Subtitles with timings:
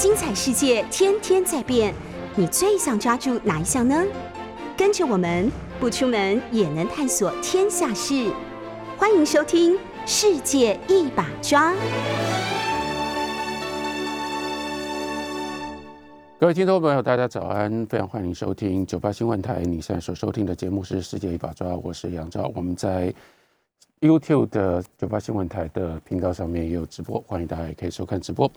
[0.00, 1.94] 精彩世界天天在变，
[2.34, 4.02] 你最想抓住哪一项呢？
[4.74, 8.32] 跟着我们不出门也能探索天下事，
[8.96, 9.74] 欢迎收听
[10.06, 11.74] 《世界一把抓》。
[16.38, 17.84] 各位听众朋友，大家早安！
[17.84, 19.60] 非常欢迎收听九八新闻台。
[19.60, 22.50] 你现在所收听的节目是《世界一把抓》，我是杨照。
[22.54, 23.12] 我们在
[24.00, 28.50] YouTube 的九八新闻台的频道上面也有直播，欢迎大家也可以收看直播。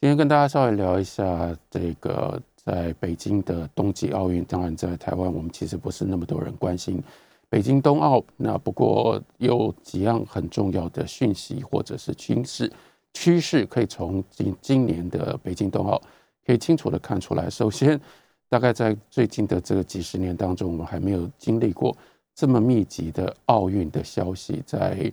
[0.00, 4.44] 今天跟大家稍微聊一下这个在北京的冬季奥运。
[4.44, 7.02] 当然，在台湾我们其实不是那么多人关心
[7.48, 8.22] 北京冬奥。
[8.36, 12.72] 那不过有几样很重要的讯息或者是趋势
[13.12, 16.00] 趋势，可以从今今年的北京冬奥。
[16.46, 18.00] 可以清楚的看出来，首先，
[18.48, 21.94] 大概在最近的这个几十年当中，我们还没有经历过
[22.36, 24.62] 这么密集的奥运的消息。
[24.64, 25.12] 在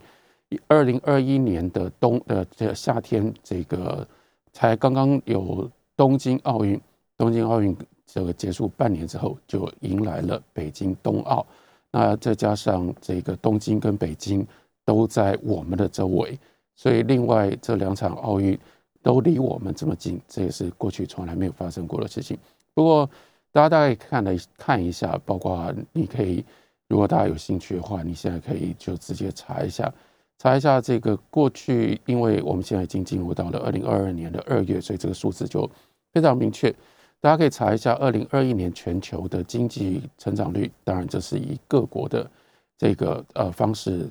[0.67, 4.07] 二零二一年的冬呃这夏天，这个
[4.55, 6.79] 才刚刚有东京奥运，
[7.17, 7.75] 东京奥运
[8.05, 11.45] 这个结束半年之后，就迎来了北京冬奥。
[11.91, 14.47] 那再加上这个东京跟北京
[14.85, 16.39] 都在我们的周围，
[16.73, 18.57] 所以另外这两场奥运。
[19.05, 22.35] 都离我们这么近，这也是过去从来没有发生过的事情。
[22.73, 23.07] 不过，
[23.51, 26.43] 大家大概看了看一下，包括你可以，
[26.87, 29.93] 如果大家有兴趣的话，你现在可以就直接查一下，
[30.37, 35.69] 查一下这个过去，因为我们现在已经进入到了二零二二年的二月，所以这个数字就
[36.13, 36.73] 非常明确。
[37.21, 42.29] 大家可以查一下二零二一年全球的经济成长率，当然这是以各国的
[42.77, 44.07] 这个呃方式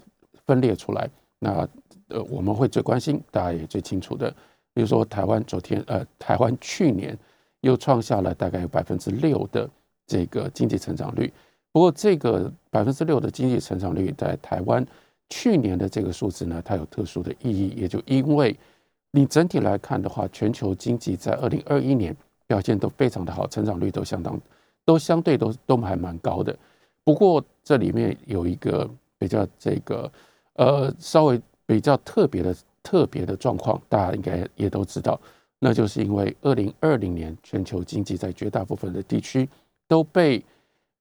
[0.47, 1.09] 分裂出来。
[1.39, 1.69] 那
[2.09, 4.35] 呃，我们会最关心，大家也最清楚的。
[4.73, 7.17] 比如说，台湾昨天，呃，台湾去年
[7.61, 9.69] 又创下了大概有百分之六的
[10.07, 11.33] 这个经济成长率。
[11.71, 14.85] 不过，这个百分之六的经济成长率在台湾
[15.31, 18.57] 去年的这个数字呢，它有特殊的意义，也就因为
[19.11, 24.41] 你整体来看的话，全球经济在二零二一年表现都非常的好，成长率都相当，
[24.85, 26.57] 都相对都都还蛮高的。
[27.05, 30.11] 不过，这里面有一个比较这个，
[30.55, 32.55] 呃，稍微比较特别的。
[32.87, 35.19] 特别的状况，大家应该也都知道，
[35.59, 39.49] 那就是因为二零二零年全球经济在绝大部分的地区
[39.89, 40.45] 都被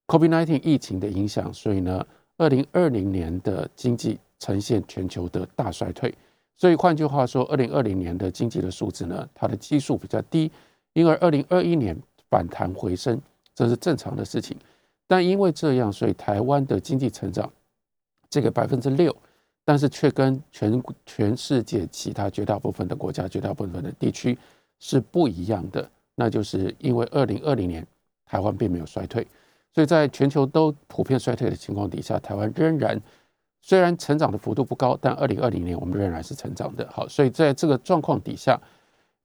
[0.08, 2.02] COVID-19 疫情的影响，所以呢，
[2.44, 6.14] 二零二零年的经济呈现全球的大衰退。
[6.58, 10.52] 所以换句话说，二零二零年的经济的数字呢，它的基数比较低，
[10.92, 11.98] 因而二零二一年
[12.30, 13.18] 反弹回升，
[13.56, 14.58] 这是正常的事情。
[15.08, 17.50] 但因为这样，所以台湾的经济成长
[18.30, 19.16] 这个百分之六。
[19.66, 24.38] 但是却跟全全世界其他绝大部分的国家、绝大部分的地区
[24.78, 25.90] 是不一样的。
[26.16, 27.88] 那就是因为二零二零年
[28.26, 29.26] 台湾并没有衰退，
[29.74, 33.02] 所以在全球都普遍衰退的情况底下，台湾仍然
[33.62, 36.88] 虽然成长的幅度不高，但二零二零年我们仍然是成长的。
[36.92, 38.60] 好，所以在这个状况底下，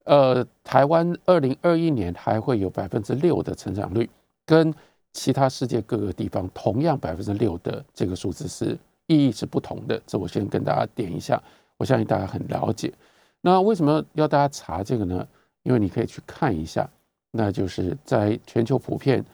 [0.04, 4.08] 呃，台湾二零二一年还会有百分之六的成长率，
[4.46, 4.74] 跟
[5.12, 8.78] 其他世界各个地方同样百分之六的这个数字是。
[9.10, 11.42] 意义是不同的，这我先跟大家点一下。
[11.78, 12.92] 我相信大家很了解。
[13.40, 15.26] 那为什么要大家查这个呢？
[15.62, 16.86] 因为你可以去看一下，
[17.30, 19.24] 那就是在全球普遍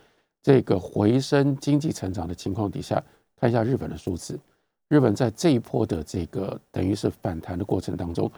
[0.44, 3.02] 这个回升经济成长的情况底下，
[3.40, 4.38] 看一下日本的数字。
[4.86, 8.30] 日本在这一波的这个等于是反弹的过程当中，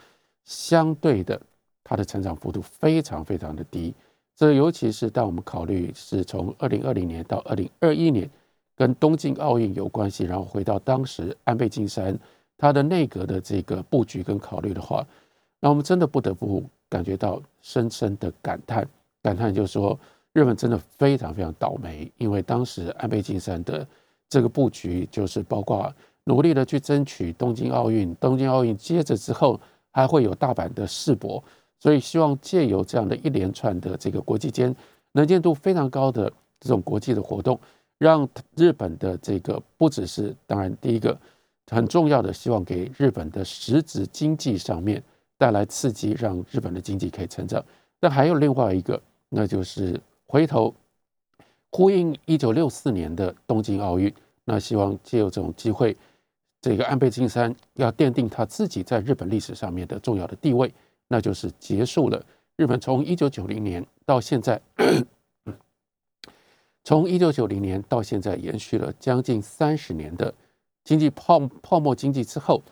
[0.45, 1.39] 相对的
[1.85, 3.93] 它的成长幅度非常非常的低。
[4.35, 8.31] 这尤其是当我们考虑是从二零二零年到二零二一年。
[8.79, 12.15] 跟东京奥运有关系，然后回到当时安倍晋三
[12.59, 15.03] 他的内阁的这个布局跟考虑的话，
[15.61, 18.87] 那我们真的不得不感觉到深深的感叹，
[19.23, 19.99] 感叹就是说
[20.37, 23.89] 日本真的非常非常倒霉，因为当时安倍晋三的
[24.29, 25.91] 这个布局就是包括
[26.25, 29.59] 努力的去争取东京奥运，东京奥运接着之后
[29.93, 31.43] 还会有大阪的世博，
[31.79, 34.77] 所以希望借由这样的一连串的这个国际间
[35.13, 36.31] 能见度非常高的
[36.61, 37.59] 这种国际的活动。
[37.97, 41.19] 让日本的这个不只是当然第一个
[41.71, 45.03] 很重要的，希望给日本的实质经济上面
[45.39, 47.65] 带来刺激，让日本的经济可以成长。
[47.99, 49.01] 但还有另外一个，
[49.31, 50.75] 那就是回头
[51.71, 54.13] 呼应一九六四年的东京奥运，
[54.45, 55.97] 那希望借由这种机会，
[56.61, 60.73] 这个安倍晋三要奠定他自己在日本历史上面的重要的地位，
[61.09, 62.25] 那就是结束了
[62.57, 64.61] 日本从一九九零年到现在。
[66.83, 70.33] 从一九九零年到现在，延续了将近三十年的
[70.85, 72.63] 经济泡泡沫经济之后，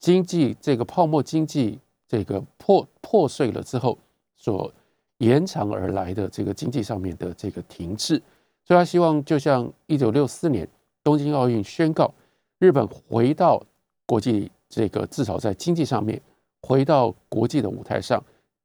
[0.00, 1.78] 经济这个泡沫经济
[2.08, 3.96] 这个破破碎了之后，
[4.36, 4.74] 所
[5.20, 8.20] 延长而来的这个经济上面的这个停滞，
[8.64, 10.66] 所以他希望就像一九六四年
[11.04, 12.12] 东京奥运宣告，
[12.58, 13.62] 日本回到
[14.06, 16.20] 国际这个至少在经济上面
[16.62, 18.22] 回到国际的舞台上，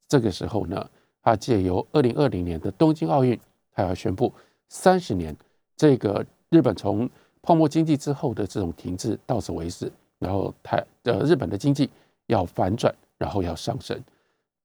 [0.07, 0.90] 这个时候呢，
[1.22, 3.38] 他借由二零二零年的东京奥运，
[3.74, 4.31] 他要宣布
[4.69, 5.36] 三十年
[5.75, 7.10] 这个日本从
[7.42, 11.90] 泡沫经济之后的这种停滞到此为止，然后台呃日本的经济
[12.28, 14.02] 要反转，然后要上升。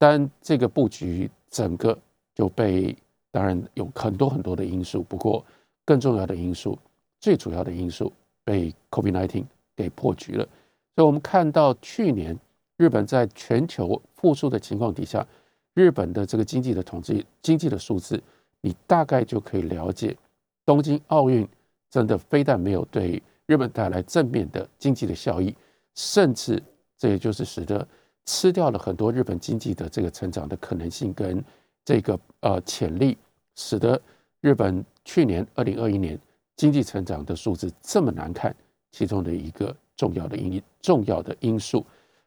[0.00, 1.97] 但这个布局整个
[2.35, 2.97] 就被
[3.31, 5.44] 当然有很多很多的因素，不过
[5.85, 6.79] 更重要的因素，
[7.20, 8.11] 最主要的因素
[8.43, 9.44] 被 COVID-19
[9.76, 10.49] 给破局了。
[10.97, 12.35] 所以，我们看到去年
[12.79, 15.26] 日本在全球复苏的情况底下，
[15.75, 18.19] 日本的这个经济的统计、经济的数字，
[18.62, 20.17] 你大概就可以了解
[20.64, 21.46] 东京奥运。
[21.91, 25.53] 真的非但没有对日本带来正面的经济的效益，
[25.96, 26.62] 甚至
[26.96, 27.85] 这也就是使得
[28.26, 31.43] 吃掉了很多日本经济的这个成长的可能性跟
[31.84, 33.17] 这个呃潜力，
[33.56, 34.00] 使得
[34.40, 36.19] 日本去年二零二一年
[36.56, 38.55] 经济成长的数字这么难看，
[38.93, 41.84] 其中的一个重要的因重要的因素。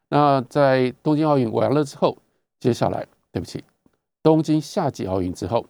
[0.09, 2.17] 那在东京奥运完了之后，
[2.59, 3.63] 接下来对不起，
[4.21, 5.65] 东京夏季奥运之后，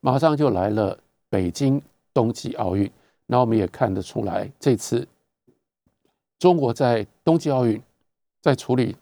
[0.00, 0.98] 马上就来了
[1.28, 1.82] 北京。
[2.14, 2.88] 冬季奥运，
[3.26, 5.04] 那我们也看得出来，这次
[6.38, 7.82] 中国在冬季奥运
[8.40, 8.96] 在处理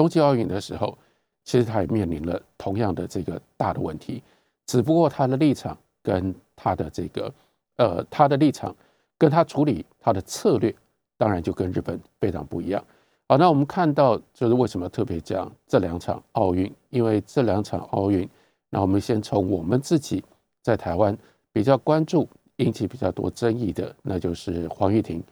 [0.00, 0.96] 冬季奥运的时候，
[1.44, 4.22] 其实他也面临了同样的这个大的问题，
[4.64, 7.30] 只不过他的立场跟他的这个
[7.76, 8.74] 呃他的立场
[9.18, 10.74] 跟他处理他的策略，
[11.18, 12.82] 当然就跟日本非常不一样。
[13.28, 18.26] 好，那我们看到就是为什么特别讲这两场奥运，因为这两场奥运，
[18.70, 20.24] 那我们先从我们自己
[20.62, 21.14] 在台湾
[21.52, 22.26] 比较关注。
[22.56, 25.22] 引起比较多争议的，那就是黄玉婷。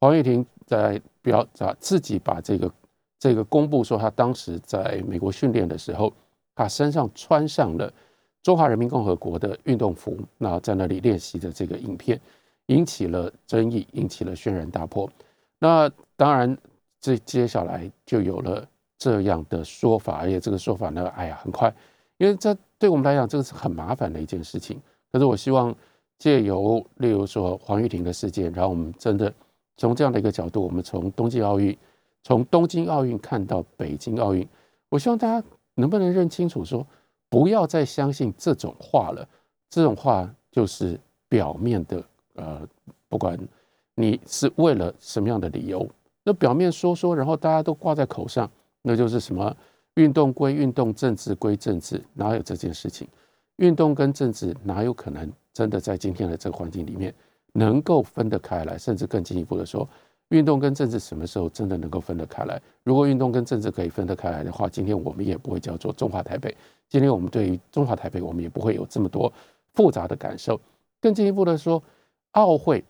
[0.00, 2.68] 黄玉婷在表达自己把这个
[3.22, 6.12] 这个公布说，他当时在美国训练的时候，
[6.56, 7.88] 他身上穿上了
[8.42, 12.20] 中华人民共和国的运动服，那在那里练习的这个影片，
[12.66, 15.08] 引起了争议，引起了轩然大波。
[15.60, 16.58] 那当然，
[17.00, 18.66] 这接下来就有了
[18.98, 21.72] 这样的说法，而且这个说法呢，哎呀，很快，
[22.18, 24.82] 因为这对我们来讲，这个是很麻烦的一件事情。
[25.12, 25.72] 可是我希望。
[26.18, 29.34] 借由例如说黄玉婷的事件，然后我们真的
[29.76, 31.76] 从这样的一个角度，我们从冬季奥运，
[32.22, 34.46] 从东京奥运看到北京奥运，
[34.88, 36.86] 我希望大家能不能认清楚，说
[37.28, 39.26] 不要再相信这种话了。
[39.70, 42.04] 这种话就是表面的，
[42.34, 42.60] 呃，
[43.08, 43.38] 不管
[43.94, 45.88] 你是为了什么样的理由，
[46.22, 48.50] 那表面说说，然后大家都挂在口上，
[48.82, 49.56] 那就是什么
[49.94, 53.08] 运动归运动，政治归政治，哪有这件事情？
[53.56, 55.30] 运动跟政治哪有可能？
[55.52, 57.14] 真的在今天的这个环境里面，
[57.52, 59.88] 能够分得开来，甚至更进一步的说，
[60.32, 62.60] 运动跟政治什么时候真的能够分得开来？
[62.82, 66.56] 如果运动跟政治可以分得开来的话，今天我们也不会叫做中华台北。
[66.88, 69.30] 今天我们对于中华台北，我们也不会有这么多
[69.74, 70.58] 复杂的感受。
[71.02, 71.82] 更进一步的说，
[72.30, 72.82] 奥会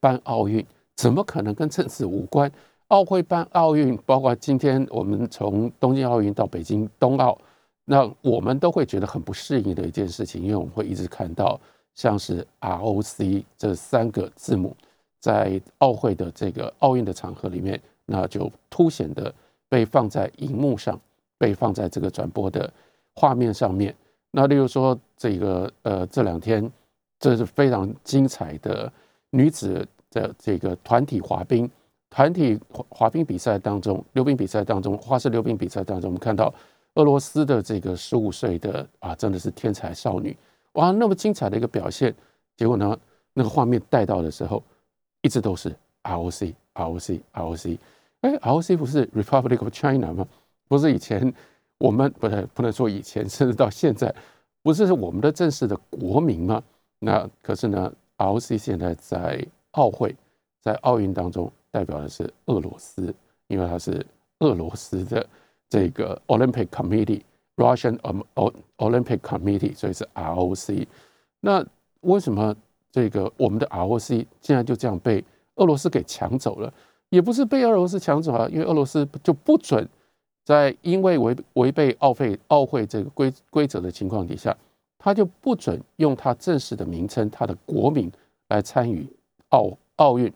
[0.00, 0.64] 办奥运，
[0.96, 2.50] 怎么可能跟政治无关？
[2.88, 7.38] 奥会办奥运，包括今天我们从东京奥运到北京冬奥，
[7.84, 11.60] 那我们都会觉得很不适应的一件事情，因为我们会一直看到。
[11.94, 14.76] 像是 ROC 这三个字母，
[15.24, 19.34] 在奥会的这个奥运的场合里面，那就凸显的
[19.70, 21.00] 被放在荧幕上，
[21.38, 22.70] 被放在这个转播的
[23.14, 23.94] 画面上面。
[24.32, 26.70] 那例如说，这个呃这两天
[27.18, 28.92] 这是非常精彩的
[29.30, 31.70] 女子的这个团体滑冰，
[32.10, 36.52] 团体滑滑冰比赛当中，溜冰比赛当中，花式溜冰比赛当中，我们看到
[36.96, 40.36] 俄罗斯的这个十五岁的啊，真的是天才少女。
[40.72, 42.14] 哇，那么精彩的一个表现，
[42.58, 42.94] 结果呢，
[43.32, 44.62] 那个画面带到的时候，
[45.24, 47.78] 一直都是 ROC，ROC，ROC。
[48.20, 50.28] 哎，ROC 不是 Republic of China 吗？
[50.68, 51.32] 不是以前
[51.78, 54.14] 我们不能不能说以前，甚至到现在，
[54.62, 56.62] 不是我们的正式的国民吗？
[56.98, 60.14] 那可是呢，ROC 现在在奥会，
[60.60, 63.14] 在奥运当中代表的是俄罗斯，
[63.48, 64.06] 因为它是
[64.40, 65.26] 俄罗斯的
[65.70, 67.22] 这个 Olympic Committee。
[67.56, 67.96] Russian
[68.78, 70.88] Olympic Committee，所以是 ROC。
[71.38, 71.64] 那
[72.00, 72.52] 为什么
[72.94, 75.24] 这个我们的 ROC 现在就这样被
[75.56, 76.72] 俄罗斯给抢走了？
[77.08, 79.84] 也不是被俄罗斯抢走啊，因为俄罗斯就不准
[80.44, 84.56] 在因为违违背奥会奥会这个规规则的情况底下，
[84.96, 88.08] 他就不准用他正式的名称、他的国名
[88.46, 89.04] 来参与
[89.48, 90.32] 奥奥运。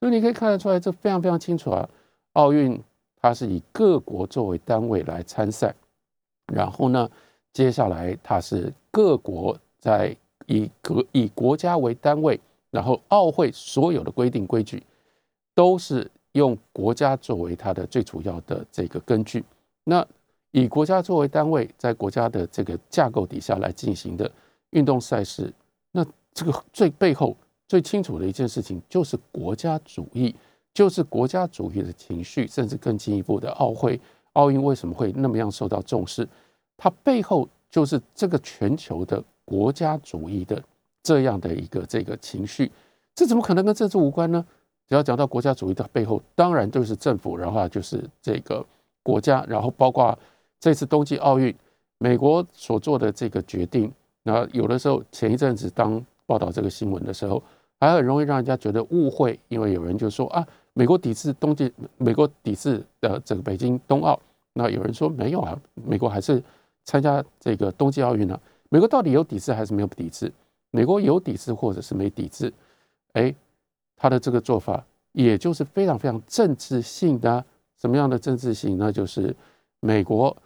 [0.00, 1.86] 所以你可以看得出来，这非常非常清楚啊。
[2.32, 2.82] 奥运
[3.20, 5.74] 它是以各国作为单位来参赛。
[6.54, 7.10] 然后呢，
[7.52, 10.16] 接下来它是各国在
[10.48, 12.38] 以国以国家为单位，
[12.70, 14.82] 然后奥会所有的规定规矩
[15.54, 19.44] 都是用国家作为它的最主要的这个根据。
[19.84, 20.04] 那
[20.50, 24.30] 以国家作为单位，在国家的这个架构底下来进行的
[24.70, 25.52] 运动赛事，
[25.92, 27.36] 那这个最背后
[27.68, 30.34] 最清楚的一件事情就是国家主义，
[30.72, 34.00] 就是国家主义的情绪，甚至更进一步的奥会。
[34.32, 36.26] 奥运为什么会那么样受到重视？
[36.76, 40.62] 它背后就是这个全球的国家主义的
[41.02, 42.70] 这样的一个这个情绪，
[43.14, 44.44] 这怎么可能跟政治无关呢？
[44.86, 48.62] 只要讲到国家主义的背后，当然就是政府，然后就是这个
[49.02, 50.18] 国家，然后包括
[50.60, 51.54] 这次冬季奥运，
[51.96, 53.90] 美国所做的这个决定。
[54.22, 57.42] 那有的时候前一阵子当报道这个新闻的时候，
[57.80, 64.20] 还很容易让人家觉得误会，因为有人就说啊，美国抵制冬季，美国抵制的整个北京冬奥。
[64.52, 66.42] 那有人说没有啊，美国还是
[66.84, 68.38] 参加这个冬季奥运呢？
[68.68, 70.32] 美国到底有抵制还是没有抵制？
[70.70, 72.52] 美国有抵制或者是没抵制？
[73.12, 73.34] 哎。
[74.00, 77.44] 他的这个做法，也就是非常非常政治性的。
[77.76, 78.78] 什么样的政治性？
[78.78, 79.34] 那就是
[79.80, 80.36] 美国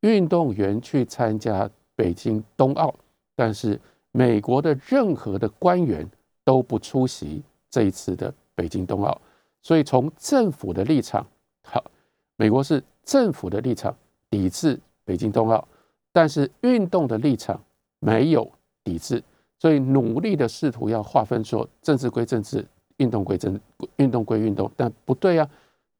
[0.00, 2.94] 运动员去参加北京冬奥，
[3.34, 3.80] 但是
[4.12, 6.06] 美国的任何的官员
[6.44, 9.18] 都不出席这一次的北京冬奥。
[9.62, 11.26] 所以从政府的立场，
[11.62, 11.82] 好，
[12.36, 13.96] 美国是政府的立场
[14.28, 15.66] 抵制北京冬奥，
[16.12, 17.62] 但是运动的立场
[17.98, 18.50] 没有
[18.84, 19.22] 抵制，
[19.58, 22.66] 所以努力的试图要划分说政治归政治。
[22.96, 23.58] 运动归政，
[23.96, 25.50] 运动归运动，但不对啊！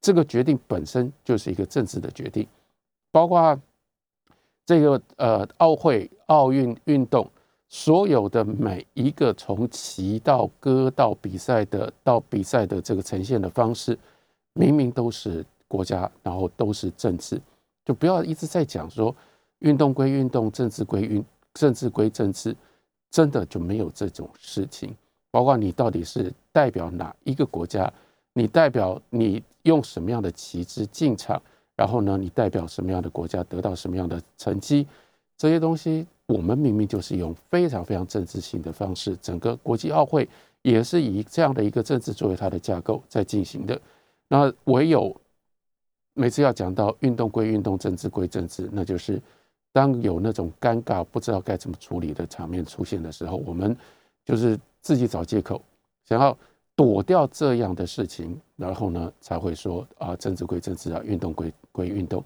[0.02, 2.46] 这个决定本身就是一个政治的决定，
[3.10, 3.58] 包括
[4.66, 7.26] 这个呃奥会、奥运运动
[7.70, 13.98] 所有的每一个从旗到歌到比赛的到比赛的这个呈现的方式，
[14.52, 17.40] 明明都是国家，然后都是政治，
[17.86, 19.16] 就不要一直在讲说
[19.60, 21.24] 运动归运动，政治归运，
[21.54, 22.54] 政治归政治，
[23.10, 24.94] 真的就没有这种事情。
[25.30, 27.90] 包括你到底是代表哪一个国家？
[28.32, 31.40] 你代表你用什么样的旗帜进场？
[31.76, 34.86] 然后呢，你代表什么样的国家得到什么样的成绩？
[35.36, 40.28] 这些东西，我们明明就是用非常非常政治性的方式，整个国际奥会
[40.62, 43.80] 也是以这样的一个政治作为它的架构在进行的。
[44.28, 45.18] 那唯有
[46.12, 49.20] 每次要讲到运动归运动，政治归政治，那就是
[49.72, 53.76] 当有那种尴尬不知道该怎么处理的场面出现的时候，我们
[54.24, 54.58] 就是。
[54.82, 55.60] 自己找借口，
[56.06, 56.34] 想要
[56.74, 62.24] 躲掉这样的事情，然后呢才会说啊，政治归政治啊，运动归归运动。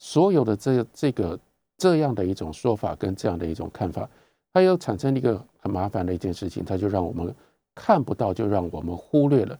[0.00, 1.38] 所有的这这个
[1.78, 4.10] 这样的一种说法跟这样的一种看法，
[4.52, 7.32] 它又产生一个很麻烦的一件事情，它就让我们
[7.72, 9.56] 看不到，就让我们忽略了。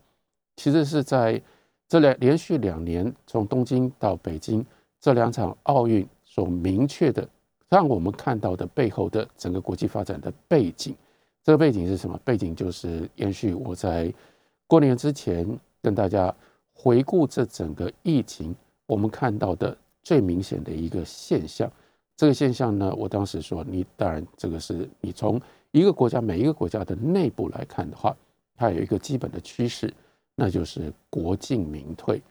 [0.56, 1.40] 其实是在
[1.88, 4.66] 这两连续两年，从东京到北京
[4.98, 7.28] 这两场奥运所明确的，
[7.68, 10.96] 让我们看到的背后的整个国际发展的背景。
[11.42, 12.18] 这个背景是什么？
[12.24, 14.10] 背景就是延续我在
[14.66, 15.46] 过年之前
[15.82, 16.34] 跟大家
[16.72, 21.70] 回顾这整个疫情，我们看到的最明显的一个现象。
[22.16, 25.38] 这个现象呢，我当时说，你当然这个是你从
[25.70, 28.16] 一个国家每一个国家的内部来看的话，
[28.56, 29.92] 它有一个基本的趋势，
[30.34, 32.22] 那就是国进民退，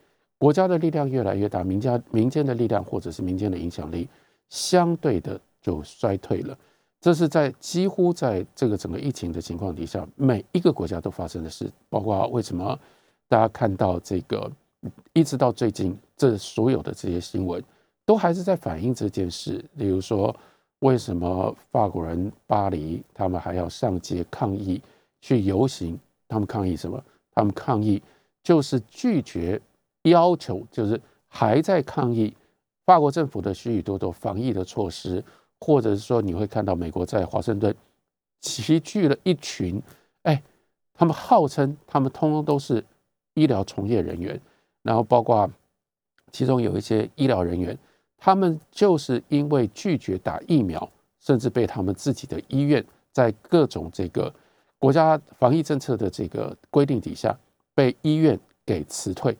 [0.41, 4.10] 国家的力量越来越大，民间民间的力量或者是民间的影响力
[4.50, 6.57] 相对的就衰退了。
[7.00, 11.71] 这是在几乎在这个整个疫情的情况底下，每一个国家都发生的事。
[11.89, 12.75] 包括为什么
[13.29, 14.51] 大家看到这个，
[15.13, 17.63] 一直到最近，这所有的这些新闻，
[18.03, 19.63] 都还是在反映这件事。
[19.75, 20.36] 例如说，
[20.79, 24.81] 为什么法国人巴黎他们还要上街抗议、
[25.21, 26.00] 去游行？
[26.27, 27.00] 他们抗议什么？
[27.36, 28.01] 他们抗议
[28.41, 29.62] 就是拒绝
[30.03, 32.34] 要求，就是还在抗议
[32.86, 35.24] 法国政府的许许多多防疫的措施。
[35.63, 37.72] 或者是说，你会看到美国在华盛顿
[38.39, 39.79] 齐聚了一群，
[40.24, 40.41] 哎，
[40.91, 42.84] 他们号称他们通通都是
[43.36, 44.41] 医疗从业人员，
[44.81, 45.48] 然后包括
[46.31, 47.77] 其中有一些医疗人员，
[48.17, 54.34] 他们就是因为拒绝打疫苗，甚至被他们自己的医院在各种这个
[54.79, 57.38] 国家防疫政策的这个规定底下，
[57.75, 59.38] 被医院给辞退。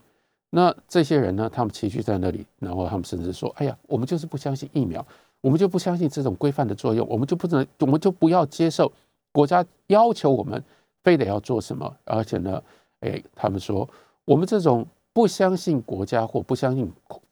[0.52, 5.04] 那这些人呢，他们齐聚在那里，然后他们甚至说：“哎呀，我们就是不相信疫苗。”
[5.42, 8.92] 我们就不相信这种规范的作用，我们就不能，我们就不要接受
[9.32, 10.64] 国家要求我们
[11.04, 11.92] 非得要做什么。
[12.04, 12.62] 而且呢，
[13.00, 13.90] 哎，他们说
[14.24, 16.88] 我们这种不相信国家或不相信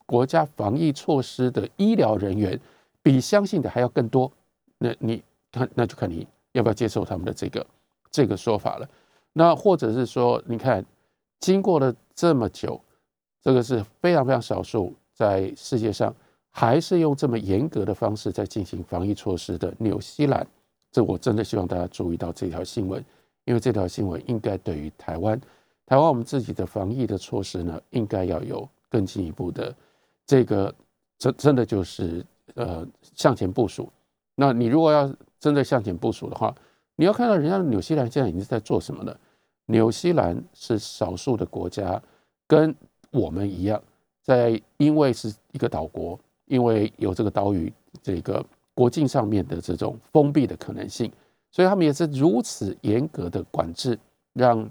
[0.07, 2.59] 国家防疫措施的医疗人员，
[3.03, 4.31] 比相信的还要更多。
[4.79, 5.21] 那你
[5.51, 7.63] 看，那就看你要不要接受他们的这个
[8.09, 8.89] 这个说法了。
[9.33, 10.83] 那或者是说，你看，
[11.39, 12.81] 经过了这么久，
[13.49, 16.13] 这个是非常非常少数在世界上。
[16.51, 20.45] 还是用这么严格的方式在进行防疫措施的纽西兰，
[20.91, 23.03] 这我真的希望大家注意到这条新闻，
[23.45, 25.39] 因为这条新闻应该对于台湾，
[25.85, 29.73] 台湾我们自己的防疫的措施呢，应该要有更进一步的
[30.25, 30.73] 这个
[31.19, 32.25] 真真的就是
[32.55, 33.91] 呃向前部署。
[34.35, 36.53] 那你如果要真的向前部署的话，
[36.95, 39.17] 你要看到人家纽西兰现在已经在做什么了。
[39.67, 42.01] 纽西兰是少数的国家，
[42.47, 42.75] 跟
[43.11, 43.81] 我们一样，
[44.23, 46.19] 在因为是一个岛国。
[46.49, 51.11] 因为有这个岛屿这个国境上面的这种封闭的可能性，
[51.51, 53.95] 所以他们也是如此严格的管制，
[54.33, 54.67] 让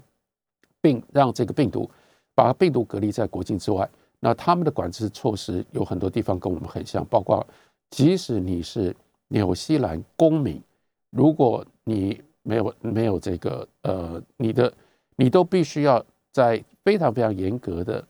[0.81, 1.89] 病让这个病毒
[2.35, 3.89] 把病毒隔离在国境之外。
[4.19, 7.47] 那他们的管制措施有很多地方跟我们很像，包括
[7.91, 8.93] 即使你是
[9.29, 10.61] 纽西兰公民，
[11.11, 14.73] 如果你没有没有这个呃，你的
[15.15, 18.05] 你都必须要在非常非常严格的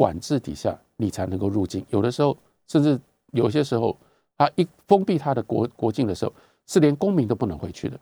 [0.00, 1.84] 管制底下，你才能够入境。
[1.90, 2.34] 有的时候，
[2.66, 2.98] 甚至
[3.32, 3.94] 有些时候，
[4.38, 6.32] 他一封闭他的国国境的时候，
[6.66, 8.00] 是连公民都不能回去的。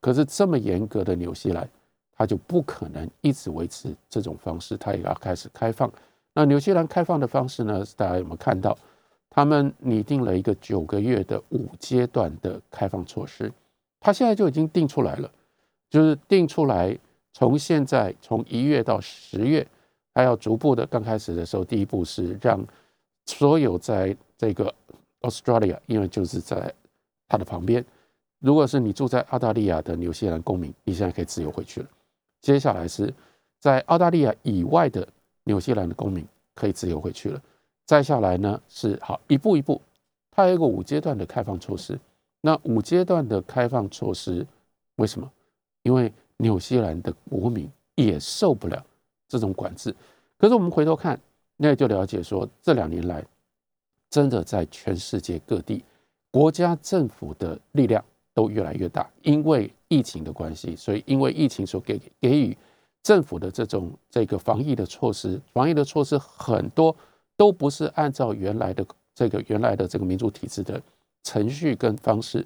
[0.00, 1.68] 可是这么严格的纽西兰，
[2.16, 5.92] 他就不可能一直维持这种方式，他也要开始开放。
[6.32, 7.84] 那纽西兰开放的方式呢？
[7.96, 8.78] 大家有没有看到？
[9.28, 13.52] 他们拟定了一个九个月的五阶段的开放措施，
[13.98, 15.28] 他现在就已经定出来了，
[15.90, 16.96] 就是定出来，
[17.32, 19.66] 从现在从一月到十月，
[20.16, 20.86] 还要逐步的。
[20.86, 22.58] 刚开始的时候，第一步是让
[23.26, 24.74] 所有在这个
[25.20, 26.72] Australia，因为就是在
[27.28, 27.84] 它的旁边，
[28.38, 31.88] 如果是你住在澳大利亚的纽西兰公民，你现在可以自由回去了。
[32.40, 33.12] 接下来是
[33.60, 35.06] 在澳大利亚以外的。
[35.48, 37.40] 纽西兰的公民可以自由回去了。
[37.84, 39.80] 再下来呢是好一步一步，
[40.32, 41.96] 它有一个五阶段的开放措施。
[42.40, 44.44] 那五阶段的开放措施
[44.96, 45.30] 为什么？
[45.84, 48.84] 因为纽西兰的国民也受不了
[49.28, 49.94] 这种管制。
[50.38, 51.20] 可是我们回头看，
[51.56, 53.24] 那就了解说，这两年来
[54.10, 55.84] 真的在全世界各地，
[56.30, 58.04] 国家政府的力量
[58.34, 59.08] 都越来越大。
[59.22, 62.56] 因为疫情的关系，所以因为疫情所给给予。
[63.02, 66.92] 政府的这种这个防疫的措施，防疫的措施很多
[67.36, 70.82] 都不是按照原来的这个原来的这个民主体制的
[71.22, 72.44] 程序跟方式，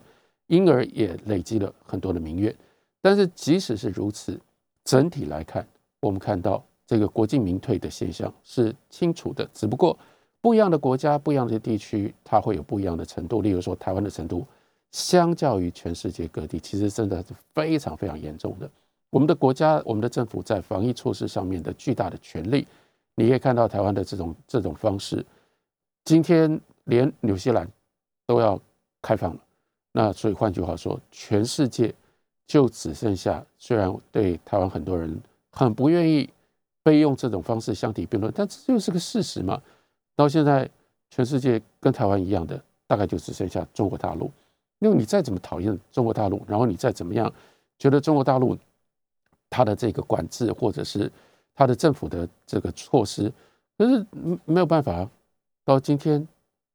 [0.49, 2.55] 因而也累积了很多的民怨。
[3.01, 4.39] 但是即使是如此，
[4.85, 5.67] 整体来看，
[6.01, 9.49] 我们看到这个国进民退的现象是清楚的。
[9.55, 9.97] 只不过
[10.41, 13.43] 不一样的国家、不一样的地区，它会有不一样的程度。
[13.43, 14.45] 例如说，台湾的程度，
[14.91, 18.69] 相较于全世界各地，其实真的是非常非常严重的。
[19.09, 22.67] 我们的国家、我们的政府在防疫措施上面的巨大的权力，
[23.15, 25.25] 你可以看到台湾的这种这种方式。
[26.05, 27.71] 今天连纽西兰
[28.27, 28.61] 都要
[29.01, 29.41] 开放了，
[29.93, 31.95] 那所以换句话说，全世界
[32.49, 35.21] 就只剩下虽然对台湾很多人
[35.53, 36.29] 很不愿意
[36.83, 39.61] 被用这种方式相提并论，但这就是个事实嘛。
[40.17, 40.69] 到现在，
[41.11, 44.31] 全世界跟台湾一样的，大概就只剩下中国大陆。
[44.81, 47.31] 因为你再怎么讨厌中国大陆，然后你再怎么样
[47.79, 48.57] 觉得中国大陆，
[49.51, 51.11] 他的这个管制，或者是
[51.55, 53.31] 他的政府的这个措施，
[53.77, 54.07] 可是
[54.45, 55.09] 没有办法。
[55.63, 56.27] 到今天，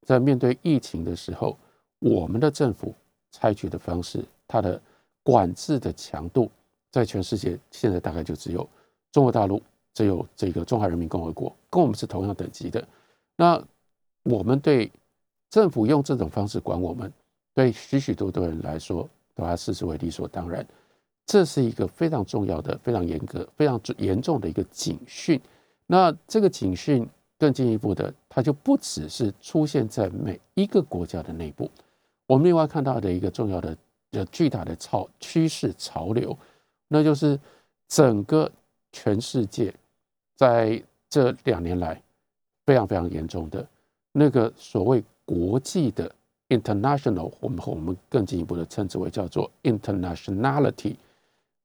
[0.06, 1.58] 在面对疫情的时候，
[1.98, 2.94] 我们的政府
[3.32, 4.80] 采取的方式，它的
[5.22, 6.50] 管制的强度，
[6.92, 8.66] 在全世界现在大概就只有
[9.10, 9.60] 中国大陆，
[9.96, 12.86] 只有这个中华人民共和国跟我们是同样等级的。
[13.34, 13.58] 那
[14.24, 14.92] 我们对
[15.48, 17.10] 政府用这种方式管我们，
[17.54, 20.66] 对许许多多人来说，把它视之为理所当然。
[21.24, 25.40] 这是一个非常重要的、非常严格、非常严重的一个警讯。
[25.86, 31.70] 那这个警讯更进一步的，它就不只是出现在每一个国家的内部。
[32.26, 33.74] 我们另外看到的一个重要的、
[34.10, 36.36] 呃巨大的潮趋势潮流，
[36.86, 37.40] 那就是
[37.88, 38.50] 整个
[38.92, 39.74] 全世界
[40.36, 42.00] 在这两年来
[42.64, 43.66] 非常非常严重的
[44.12, 46.14] 那个所谓国际的
[46.48, 50.94] international，我们和我们更进一步的称之为叫做 internationality。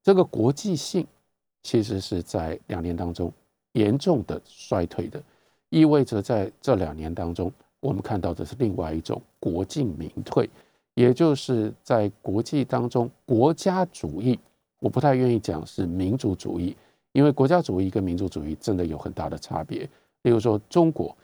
[0.01, 1.05] 这个国际性
[1.61, 3.31] 其实是在两年当中
[3.73, 5.21] 严重的衰退的，
[5.69, 10.49] 意味着在这两年当中，我们看到的是另外一种国进民退，
[10.95, 14.39] 也就是在国际当中国家主义，
[14.79, 16.75] 我不太愿意讲是民族主义，
[17.13, 19.87] 因为国家主义跟民族主义真的有很大的差别。
[20.23, 21.15] 例如说中国，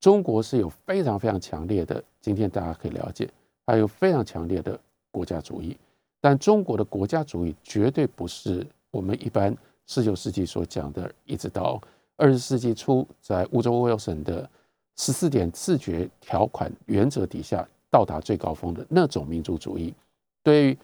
[0.00, 3.28] 中国是有非常非常强烈的，今天大家可以了解，
[3.66, 4.78] 还有非常强烈的
[5.10, 5.76] 国家主义。
[6.20, 9.54] 但中国的国家主义绝对不是我们一般
[9.86, 11.80] 十九世纪所讲的，一直到
[12.16, 14.48] 二十世纪初，在乌州威尔森的
[14.96, 19.94] 十四点自觉条款原则底下到达最高峰的那种民族主义。
[20.42, 20.78] 对于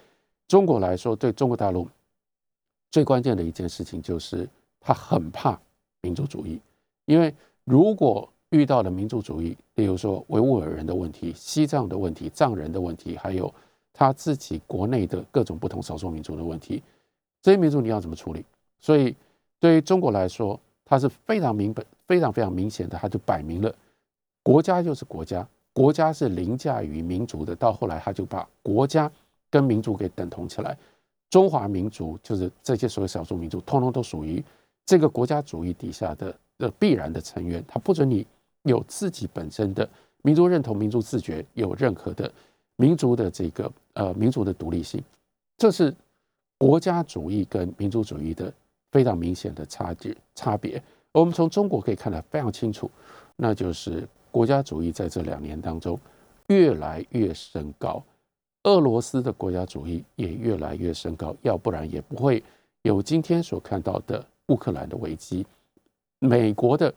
[0.47, 1.89] 中国来说，对中国大陆
[2.93, 4.49] 最关键的一件事情就是，
[4.81, 5.61] 他很怕
[6.03, 6.61] 民族主义，
[7.07, 13.53] 因为如果遇到了民族主义，例如说维吾尔人的问题、西藏的问题、藏人的问题，还有。
[13.95, 16.83] 他自己国内的各种不同少数民族的问题，
[17.43, 18.43] 这些民族你要怎么处理？
[18.81, 19.15] 所以
[19.61, 23.73] 对于中国来说，他是非常明本、非常非常明显的，他就摆明了，
[24.43, 27.55] 国家就是国家，国家是凌驾于民族的。
[27.55, 29.13] 到后来，他就把国家
[29.51, 30.75] 跟民族给等同起来，
[31.33, 34.45] 中华民族就是这些所谓少数民族，通通都属于
[34.85, 37.65] 这个国家主义底下的的必然的成员。
[37.67, 38.27] 他不准你
[38.65, 39.89] 有自己本身的
[40.23, 42.31] 民族认同、民族自觉，有任何的。
[42.77, 45.01] 民族的这个呃民族的独立性，
[45.57, 45.95] 这是
[46.59, 48.53] 国家主义跟民族主义的
[48.91, 50.83] 非常明显的差距差别。
[51.13, 52.91] 我们从中国可以看得非常清楚，
[53.37, 55.97] 那就是国家主义在这两年当中
[56.49, 58.03] 越来越升高，
[58.65, 62.43] 俄罗斯的国家主义也越来越升高，要不然也不会
[62.83, 65.47] 有今天所看到的乌克兰的危机。
[66.19, 66.93] 美国的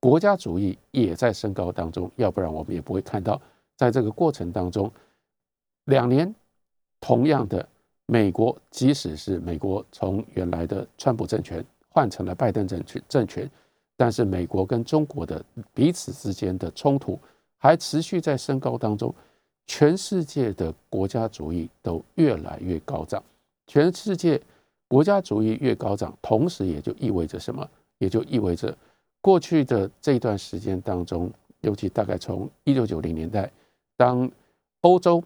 [0.00, 3.40] 国家主义也在升高当中，要不然我们也不会看到
[3.76, 4.90] 在这个过程当中，
[5.84, 6.32] 两年
[7.00, 7.68] 同样的
[8.06, 11.64] 美国，即使是美国从原来的川普政权。
[11.90, 13.50] 换成了拜登政权政权，
[13.96, 17.18] 但是美国跟中国的彼此之间的冲突
[17.56, 19.12] 还持续在升高当中。
[19.68, 23.22] 全世界的国家主义都越来越高涨，
[23.68, 24.40] 全世界
[24.88, 27.64] 国家主义越高涨，同时也就意味着什么？
[27.98, 28.76] 也就意味着
[29.20, 33.48] 过去的这段时间当中，尤其大概从一九九零年代，
[33.96, 34.28] 当
[34.80, 35.22] 欧洲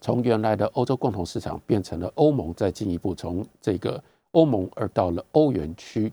[0.00, 4.00] 从原来的欧洲共同市场变成了欧盟，再进一步从这个。
[4.32, 6.12] 欧盟而到了欧元区，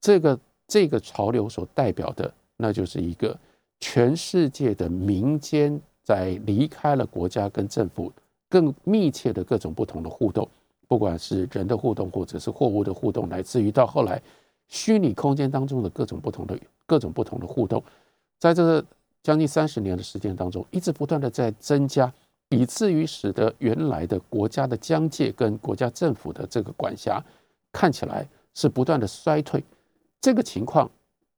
[0.00, 3.38] 这个这个潮流所代表的，那就是一个
[3.78, 8.12] 全世界的民间在离开了国家跟政府
[8.48, 10.48] 更密切的各种不同的互动，
[10.88, 14.20] 不管是人的互动或者是货物的互动，乃至于到后来
[14.66, 17.80] 虚拟空间当中的各种不同的各种不同的互动，
[18.40, 18.84] 在这个
[19.22, 22.12] 将近三十年的时间当中，一直不断的在增加，
[22.48, 27.24] 以至于使得原来的国家的疆界跟国家政府的这个管辖。
[27.70, 29.62] 看起来是不断的衰退，
[30.20, 30.90] 这个情况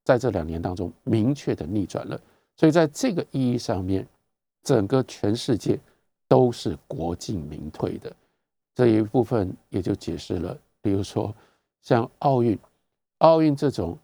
[0.03, 2.19] 在这两年当中明确的逆转了。
[2.57, 4.07] 所以在这个意义上面，
[4.63, 5.79] 整个全世界
[6.27, 8.15] 都是国进民退的
[8.73, 11.33] 这一部分，也就解释了，比如说
[11.81, 12.57] 像奥运，
[13.19, 13.97] 奥运这种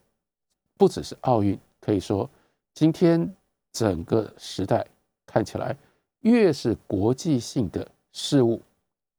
[0.76, 2.28] 不只是奥运，可以说
[2.74, 3.34] 今天
[3.72, 4.86] 整个时代
[5.26, 5.76] 看起来
[6.20, 8.60] 越是国际性的事物，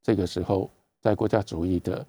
[0.01, 0.69] 这个时候
[1.01, 2.06] 在国家主义的。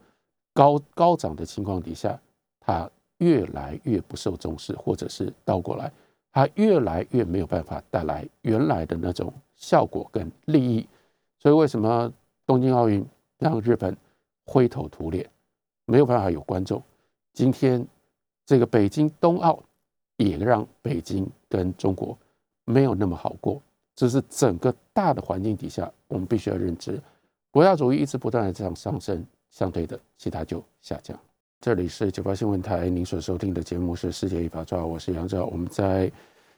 [0.54, 2.20] 高高涨的情况底下，
[2.60, 5.90] 它越来越不受重视，或者是倒过来，
[6.32, 10.88] 它越来越没有办法带来原来的那种效果跟利益。
[11.38, 12.12] 所以，为什么
[12.46, 13.04] 东京奥运
[13.38, 13.96] 让日本
[14.44, 15.28] 灰头土脸，
[15.84, 16.82] 没有办法有观众？
[17.32, 17.86] 今天
[18.46, 19.62] 这个北京冬奥
[20.16, 22.16] 也让北京跟中国
[22.64, 23.62] 没有那么好过。
[23.94, 27.00] 这是整个大的环境底下，我们必须要认知，
[27.50, 29.24] 国家主义一直不断的这样上升。
[29.50, 31.18] 相对的，其他就下降。
[31.62, 35.46] 这里是九八新闻台，您所收听的节目是《世界一把抓》，我是杨照。
[35.46, 36.10] 我们在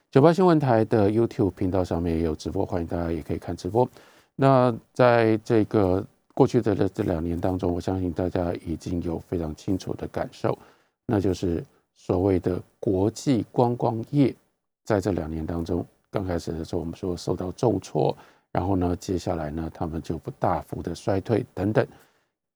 [0.09, 3.87] 九八新闻台的 YouTube 频道上面也有直播，欢迎大家也可以看直播。
[4.35, 10.57] 那在这个过去的这这两年当中，我相信大家已经有非常清楚的感受，
[11.05, 11.63] 那就是
[11.93, 14.35] 所谓的国际观光业，
[14.85, 18.17] 在这两年当中，刚开始的时候我们说受到重挫，
[18.51, 21.85] 然后呢，接下来呢，他们就不大幅的衰退等等。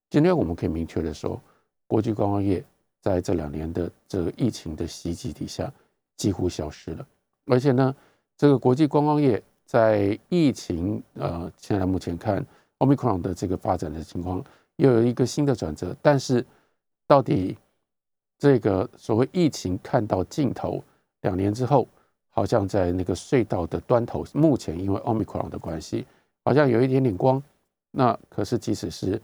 [0.10, 1.40] 今天我们可以明确的说，
[1.90, 2.64] 国际观光业
[3.02, 5.74] 在这两年的这个疫情的袭击底下
[6.16, 7.08] 几乎消失了，
[7.48, 7.96] 而且呢，
[8.38, 12.46] 这个国际观光业在疫情呃现在目前看
[12.78, 14.44] 奥密克戎的这个发展的情况
[14.76, 16.46] 又有一个新的转折，但是
[17.08, 17.58] 到底
[18.38, 20.84] 这个所谓疫情看到尽头，
[21.22, 21.88] 两年之后，
[22.30, 26.06] 好像在那个隧道的端头，目前因为奥密克戎的关系，
[26.44, 27.42] 好像有一点点光，
[27.90, 29.20] 那可是即使是。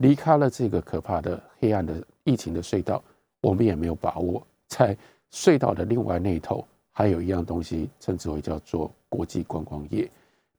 [0.00, 3.02] 离开了这个可怕的黑暗的疫情的隧道，
[3.42, 4.96] 我们也没有把握在
[5.30, 10.10] 隧道的另外那一头还有一样东西，称之为叫做国际观光业。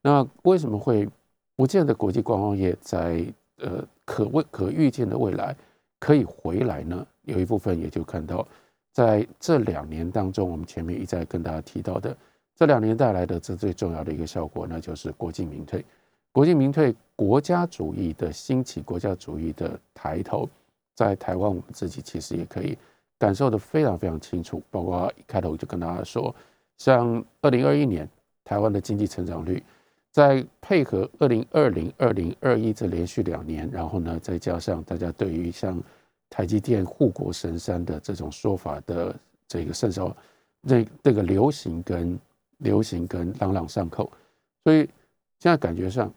[0.02, 1.10] 那为什么会
[1.56, 3.26] 不见得国际观光业在
[3.58, 5.56] 呃可未可预见的未来
[5.98, 7.06] 可以回来呢？
[7.24, 8.48] 有一部分也就看到
[8.92, 12.16] 在这两年当中，我们前面一再跟大家提到的
[12.56, 15.84] 这两年带来的这最重要的一个效果，那就是国进民退。
[16.34, 20.50] 国进民退，国家主义的兴起，国家主义的抬头，
[20.96, 22.78] 在台湾我们自己其实也可以
[23.20, 24.64] 感受的非常非常清楚。
[24.72, 26.34] 包括一开头我就跟大家说，
[26.78, 28.08] 像二零二一年
[28.46, 29.62] 台湾的经济成长率，
[30.10, 35.84] 在配合二零二零、二零二一这连续两年，然后呢，再加上大家对于像
[36.30, 39.14] 台积电护国神山的这种说法的
[39.50, 40.16] 这个甚少，
[40.62, 42.18] 那这个流行跟
[42.60, 44.10] 流行跟朗朗上口，
[44.64, 44.88] 所以
[45.40, 46.10] 现在感觉上。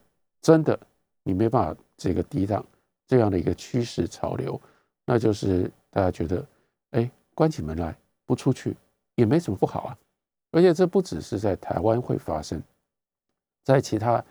[0.44, 0.78] 真的，
[1.22, 2.62] 你没办法这个抵挡
[3.07, 4.61] 这样的一个趋势潮流，
[5.07, 6.46] 那就是大家觉得，
[6.90, 8.76] 哎，关起门来不出去
[9.14, 9.96] 也没什么不好啊。
[10.50, 12.62] 而且这不只是在台湾会发生，
[13.64, 14.22] 在其他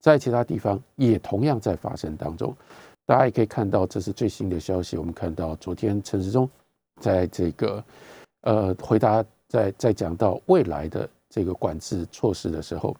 [0.00, 2.56] 在其他地方也同样在发生当中。
[3.04, 4.96] 大家也可以看到，这是最新的消息。
[4.96, 6.48] 我们看到昨天陈时中
[6.98, 7.84] 在这个
[8.40, 12.96] 呃回答在在讲到未来的这个管制措施的时候，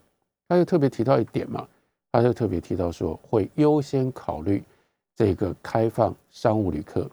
[0.49, 1.67] 他又特别提到一点嘛。
[2.11, 4.63] 他就特别提到说，会优先考虑
[5.15, 7.11] 这个开放商务旅客，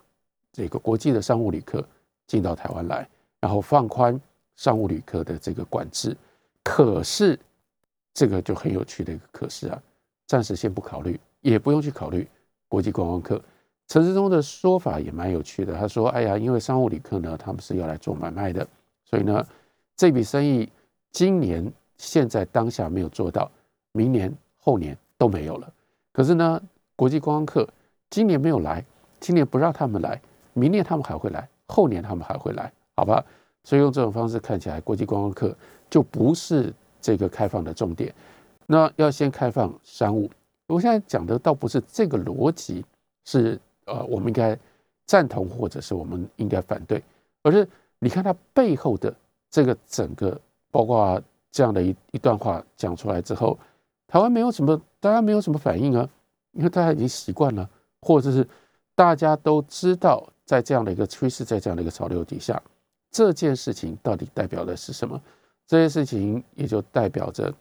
[0.52, 1.86] 这个国际的商务旅客
[2.26, 3.08] 进到台湾来，
[3.40, 4.18] 然后放宽
[4.56, 6.16] 商务旅客的这个管制。
[6.64, 7.38] 可是
[8.12, 9.82] 这个就很有趣的一个可是啊，
[10.26, 12.26] 暂时先不考虑，也不用去考虑
[12.66, 13.40] 国际观光客。
[13.88, 18.66] 陈世忠的说法也蛮有趣的，他说：“哎呀，因为商务旅客呢，他们是要来做买卖的，
[19.04, 19.46] 所以呢，
[19.96, 20.68] 这笔生意
[21.12, 23.48] 今年现在当下没有做到，
[23.92, 24.32] 明年
[24.66, 25.72] 后年都没有了。
[26.12, 26.60] 可是呢，
[26.94, 27.66] 国际观光客
[28.10, 28.84] 今年没有来，
[29.18, 30.20] 今年不让他们来，
[30.52, 33.24] 明年他们还会来，后年他们还会来，好吧？
[33.64, 35.56] 所以用这种方式看起来，国际观光客
[35.88, 38.14] 就不是这个开放的重点。
[38.66, 40.30] 那要先开放商务，
[40.66, 42.84] 我现在讲的倒不是这个逻辑，
[43.24, 44.58] 是。”呃，我们应该
[45.04, 47.00] 赞同，或者是我们应该反对，
[47.44, 47.68] 而是
[48.00, 49.14] 你看它背后的
[49.48, 50.36] 这个整个，
[50.72, 53.56] 包括这样的一一段话讲出来之后，
[54.06, 56.08] 台湾没有什么，大家没有什么反应啊，
[56.52, 57.68] 因为大家已经习惯了，
[58.00, 58.46] 或者是
[58.94, 62.62] 大家都知道，在这样的一个趋势，在这样的一个潮流底下，
[63.10, 65.20] 这件事情到底代表的是什么？
[65.66, 67.52] 这件事情也就代表着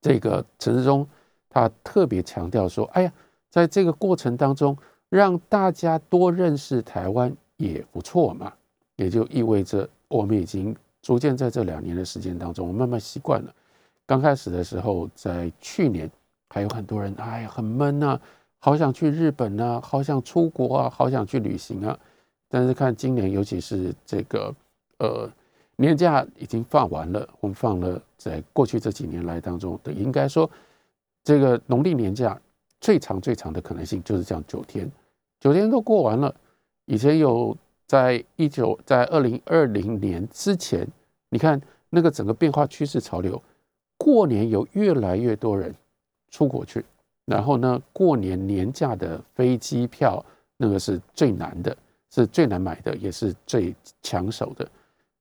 [0.00, 1.06] 这个陈志忠
[1.48, 3.12] 他特别强调说，哎呀，
[3.50, 4.76] 在这个过程当中。
[5.08, 8.52] 让大家多认识台湾也不错嘛，
[8.96, 13.54] 也就意味着我们已经逐渐在这两年的时间当中，我慢慢习惯了。
[14.06, 16.10] 刚开始的时候，在去年
[16.50, 18.20] 还有很多人，哎呀，很闷啊，
[18.58, 21.98] 好想去日本啊，好想出国啊，好想去旅行啊。
[22.48, 24.54] 但是看今年，尤其是这个
[24.98, 25.28] 呃
[25.76, 30.48] 年假已经放完了，我们放了在过去这几年来当中的，应该说
[31.24, 32.40] 这个农历年假。
[32.78, 34.88] 最长最长的可能性就是这样九天，
[35.40, 36.32] 九天都过完了。
[36.84, 40.86] 以前有在一九在二零二零年之前，
[41.30, 43.42] 你看那个整个变化趋势潮流，
[44.06, 45.74] 过年有越来越多人
[46.30, 46.84] 出国去，
[47.24, 50.24] 然后呢，过年年假的飞机票
[50.56, 51.76] 那个是最难的，
[52.08, 54.64] 是最难买的，也是最抢手的。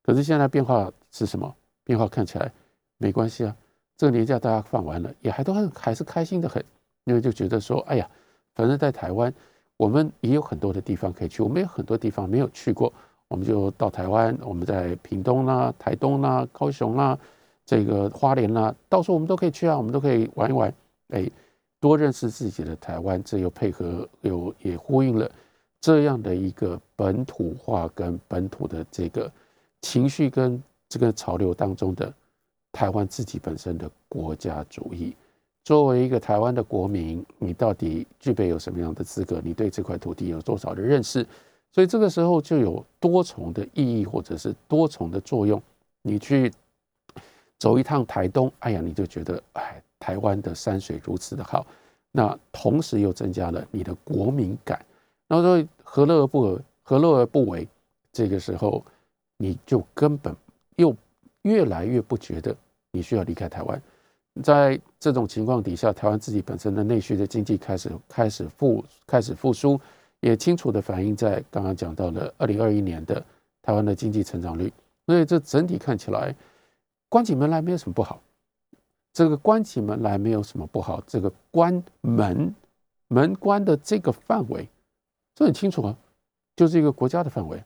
[0.03, 1.51] 可是现在变化是什么？
[1.83, 2.51] 变化看起来
[2.99, 3.55] 没关系啊，
[3.97, 6.63] 这个年假大家放完了，也还都很还是开心的很。
[7.05, 8.07] 因为就觉得说，哎呀，
[8.53, 9.33] 反正在台湾，
[9.77, 12.93] 我们也有很多的地方可以去，我们有很多地方没有去过，
[13.29, 17.17] 我们就到台湾，我们在屏东啦、台东啦、高雄啦、
[17.65, 20.73] 这个花莲啦，到处我们都可以去啊，我们都可以玩一玩，
[21.09, 21.29] 哎，
[21.79, 25.29] 多认识自己的台湾，这又配合又也呼应了
[25.81, 29.31] 这样的一个本土化跟本土的这个
[29.81, 32.13] 情绪跟这个潮流当中的
[32.71, 35.15] 台湾自己本身的国家主义。
[35.63, 39.41] 作为一个台湾的国民，你到底具备有什么样的资格？
[39.43, 41.25] 你对这块土地有多少的认识？
[41.71, 45.61] 所以这个时候就有多重的意义，或者是多重的作用。
[46.03, 46.51] 你去
[47.59, 51.65] 走一趟台东，哎呀，你就觉得哎，台湾的山水如此的好。
[52.11, 54.83] 那同时又增加了你的国民感。
[55.27, 56.61] 然后说何乐而不为？
[56.83, 57.67] 何乐而不为？
[58.11, 58.83] 这个时候
[59.37, 60.33] 你就根本
[60.77, 60.95] 又
[61.41, 62.55] 越来越不觉得
[62.91, 63.81] 你需要离开台湾。
[64.43, 69.79] 在这种情况底下，台湾自己本身的内需的经济开始开始复开始复苏，
[70.19, 73.21] 也清楚的反映在刚刚讲到的二零二一年的
[73.61, 74.71] 台湾的经济成长率。
[75.05, 76.35] 所以这整体看起来，
[77.09, 78.21] 关起门来没有什么不好。
[79.13, 82.53] 这个关起门来没有什么不好，这个关门
[83.07, 84.67] 门关的这个范围，
[85.33, 85.97] 这很清楚啊，
[86.53, 87.63] 就是一个国家的范围。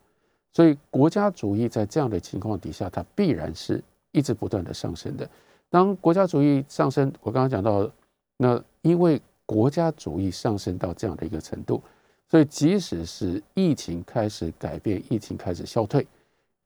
[0.54, 5.28] 所以国家主义在这样的情况底下，它必然是一直不断的上升的。
[5.70, 7.90] 当国家主义上升，我刚刚讲到，
[8.38, 11.82] 那因为国家主义上升到这样的一个程度，
[12.28, 16.06] 所以即使是疫情开始改变，疫情开始消退，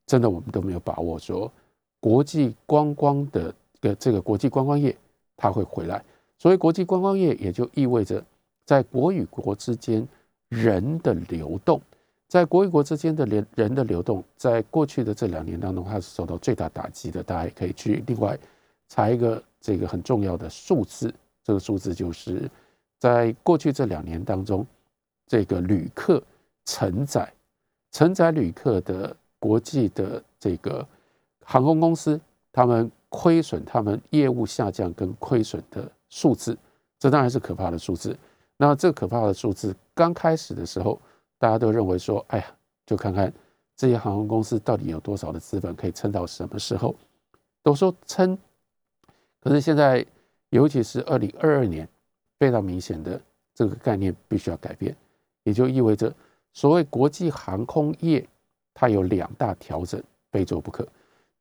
[0.06, 1.50] 真的我们都没有把握说
[2.04, 4.94] 国际观光的个这个国际观光业
[5.38, 6.04] 它会回来。
[6.38, 8.22] 所谓国际观光业，也就意味着
[8.66, 10.06] 在国与国之间
[10.50, 11.82] 人的流动，
[12.28, 17.24] 在国与国之间的人人的流动，在过去的这两年当中，它是受到最大打击的。
[17.24, 18.38] 大家也可以去另外。
[18.90, 21.12] 查一个这个很重要的数字，
[21.42, 22.52] 这个数字就是
[23.00, 24.68] 在过去这两年当中，
[25.26, 26.22] 这个旅客
[26.66, 27.32] 承载
[27.94, 30.86] 承载旅客的国际的这个
[31.46, 32.20] 航空公司，
[32.52, 36.58] 他们亏损、他们业务下降跟亏损的数字，
[37.00, 38.18] 这当然是可怕的数字。
[38.58, 41.00] 那这可怕的数字刚开始的时候，
[41.38, 42.46] 大家都认为说，哎呀，
[42.86, 43.32] 就看看
[43.76, 46.96] 这些航空公司到底有多少的资本可以撑到什么时候，
[47.62, 48.38] 都说撑。
[49.42, 50.06] 可是现在，
[50.50, 51.88] 尤其是二零二二年，
[52.40, 53.20] 非常明显的
[53.54, 54.96] 这个概念必须要改变，
[55.44, 56.14] 也就意味着
[56.54, 58.26] 所谓国际航空业，
[58.74, 60.02] 它有两大调整
[60.32, 60.88] 非做不可。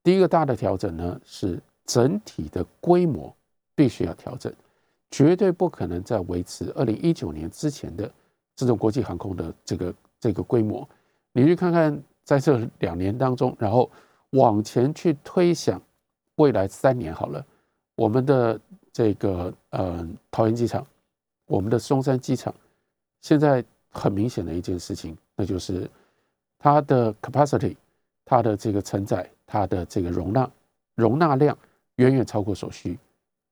[0.02, 3.34] 第一个大的调整呢，是整体的规模
[3.74, 4.52] 必须要调整，
[5.10, 8.10] 绝对不可能再维持二零一九年之前的
[8.56, 10.88] 这种国际航空的这个这个规模。
[11.32, 13.90] 你去看看，在这两年当中，然后
[14.30, 15.80] 往前去推想
[16.36, 17.44] 未来三年好了，
[17.94, 18.60] 我们的
[18.92, 20.86] 这个呃桃园机场，
[21.46, 22.54] 我们的松山机场，
[23.20, 25.88] 现在很明显的一件事情，那就是
[26.58, 27.76] 它的 capacity，
[28.24, 30.50] 它的这个承载，它的这个容纳
[30.94, 31.56] 容纳量
[31.96, 32.98] 远远超过所需，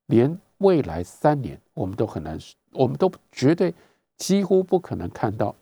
[0.07, 0.35] 连。
[0.59, 2.39] 未来三年，我们都很难，
[2.73, 3.73] 我们都绝对
[4.19, 5.55] 几乎不可能看到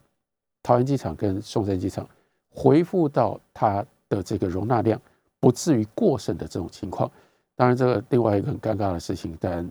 [0.61, 2.05] 桃园机场跟松山机场
[2.51, 5.01] 恢复到它的这个容纳量
[5.39, 7.09] 不至于过剩的这种情况。
[7.55, 9.71] 当然，这个另外一个很尴尬的事情，但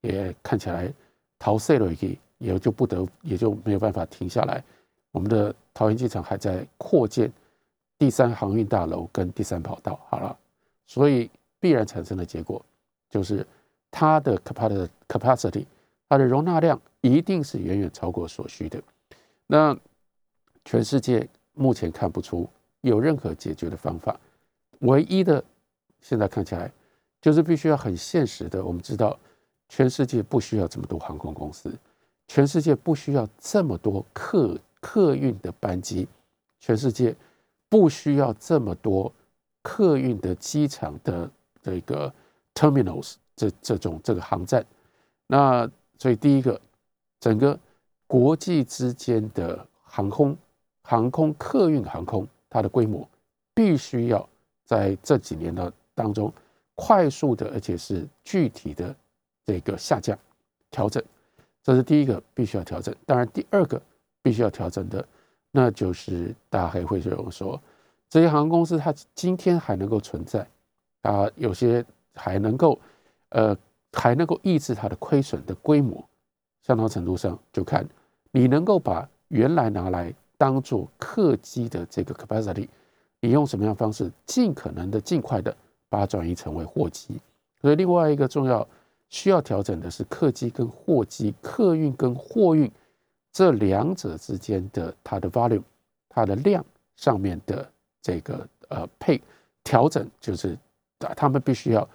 [0.00, 0.92] 也看起来
[1.38, 4.60] 桃赛了也也就不得也就没有办法停下来。
[5.12, 7.32] 我们的桃园机场还在扩建
[8.04, 10.36] 第三航运大楼跟第三跑道，好了，
[10.86, 12.62] 所以必然产生的结果
[13.08, 13.46] 就是。
[13.96, 14.36] 它的
[15.06, 15.64] capacity
[16.08, 18.82] 它的容纳量一定是远远超过所需的。
[19.46, 19.78] 那
[20.64, 24.18] 全世界目前看不出有任何解决的方法，
[24.80, 25.44] 唯一的
[26.00, 26.68] 现在看起来
[27.22, 28.64] 就是必须要很现实的。
[28.64, 29.16] 我们知道，
[29.68, 31.72] 全世界不需要这么多航空公司，
[32.26, 36.08] 全世界不需要这么多客客运的班机，
[36.58, 37.14] 全世界
[37.68, 39.12] 不需要这么多
[39.62, 41.30] 客运的机场的
[41.62, 42.12] 这个
[42.54, 43.14] terminals。
[43.36, 44.64] 这这种这个航站，
[45.26, 46.60] 那所以第一个，
[47.18, 47.58] 整个
[48.06, 50.38] 国际之间的航空、
[50.82, 53.04] 航空客运航空，它的规模
[53.52, 54.28] 必须要
[54.64, 56.32] 在这几年的当中
[56.76, 58.94] 快速的，而且是具体的
[59.44, 60.16] 这个下降
[60.70, 61.02] 调整，
[61.60, 62.94] 这是第一个必须要调整。
[63.04, 63.82] 当然，第二个
[64.22, 65.04] 必须要调整的，
[65.56, 67.60] 那就是大家还会认为说，
[68.08, 70.46] 这些航空公司它今天还能够存在，
[71.02, 72.78] 啊，有些还能够。
[73.30, 73.56] 呃，
[73.92, 76.08] 还能够抑制它的亏损的规模，
[76.62, 77.84] 相当程度上就看
[78.30, 82.68] 你能够把原来拿来当做客机的这个 capacity，
[83.18, 85.56] 你用什么样方式尽可能的尽快的
[85.88, 87.20] 把它转移成为货机。
[87.60, 88.64] 所以另外一个重要
[89.08, 92.70] 需要调整的是客机跟货机、客运跟货运
[93.34, 95.64] 这两者之间的它的 volume、
[96.08, 96.64] 它的量
[96.96, 97.70] 上面的
[98.00, 99.20] 这个呃配
[99.62, 100.56] 调整，就是
[101.14, 101.86] 他们必须要。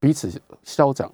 [0.00, 0.30] 彼此
[0.64, 1.10] 消长，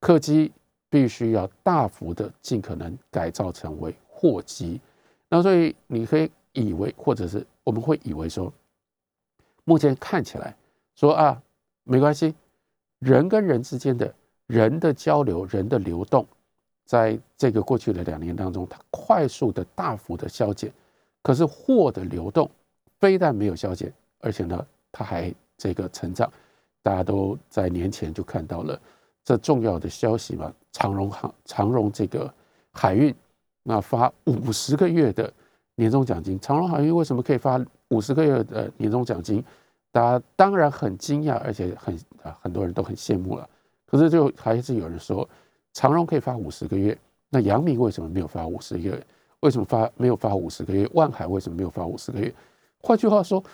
[0.00, 0.50] 客机
[0.90, 4.80] 必须要大幅的尽可能改造成为货机。
[5.28, 8.52] 那所以你可以以为，或者是我们会以为说，
[9.62, 10.56] 目前看起来
[10.96, 11.40] 说啊，
[11.84, 12.34] 没关系，
[12.98, 14.12] 人跟人之间的
[14.48, 16.26] 人的交流、人的流动，
[16.84, 20.72] 在这个过去的两年当中，它快速的大幅的消减。
[21.22, 22.50] 可是货的流动
[23.00, 26.30] 非但没有消减，而且呢，它还这个成长。
[26.82, 28.78] 大家都在年前就看到了
[29.24, 30.52] 这重要的消息嘛？
[30.72, 32.32] 长荣航、长荣这个
[32.70, 33.14] 海运，
[33.62, 35.32] 那发五十个月的
[35.76, 36.38] 年终奖金。
[36.38, 39.42] 长荣海运为什么可以发五十个月的年终奖金？
[39.90, 43.48] 大家当然很惊讶，而且很啊，很多人都很羡慕了。
[43.86, 45.26] 可是就还是有人说，
[45.74, 46.96] 长荣可以发五十个月，
[47.28, 49.06] 那阳明为什么没有发五十个月？
[49.40, 50.88] 为什么发没有发五十个月？
[50.94, 52.32] 万海为什么没有发五十个月？
[52.80, 53.44] 换句话说，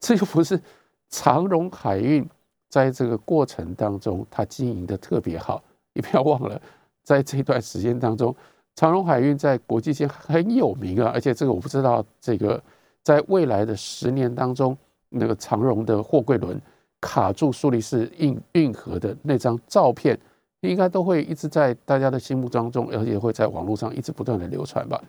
[0.00, 0.60] 这又不是
[1.08, 2.28] 长荣海运。
[2.68, 5.62] 在这个过程当中，它经营的特别好。
[5.94, 6.60] 你不要忘了，
[7.04, 8.34] 在这段时间当中，
[8.74, 11.10] 长荣海运在国际间很有名啊。
[11.14, 12.60] 而且这个我不知道，这个
[13.02, 14.76] 在未来的十年当中，
[15.08, 16.60] 那个长荣的货柜轮
[17.00, 20.18] 卡住苏黎世运运河的那张照片，
[20.60, 25.02] 应该都会一直在大家的心目当中，而且会在网络上一直不断的流传吧。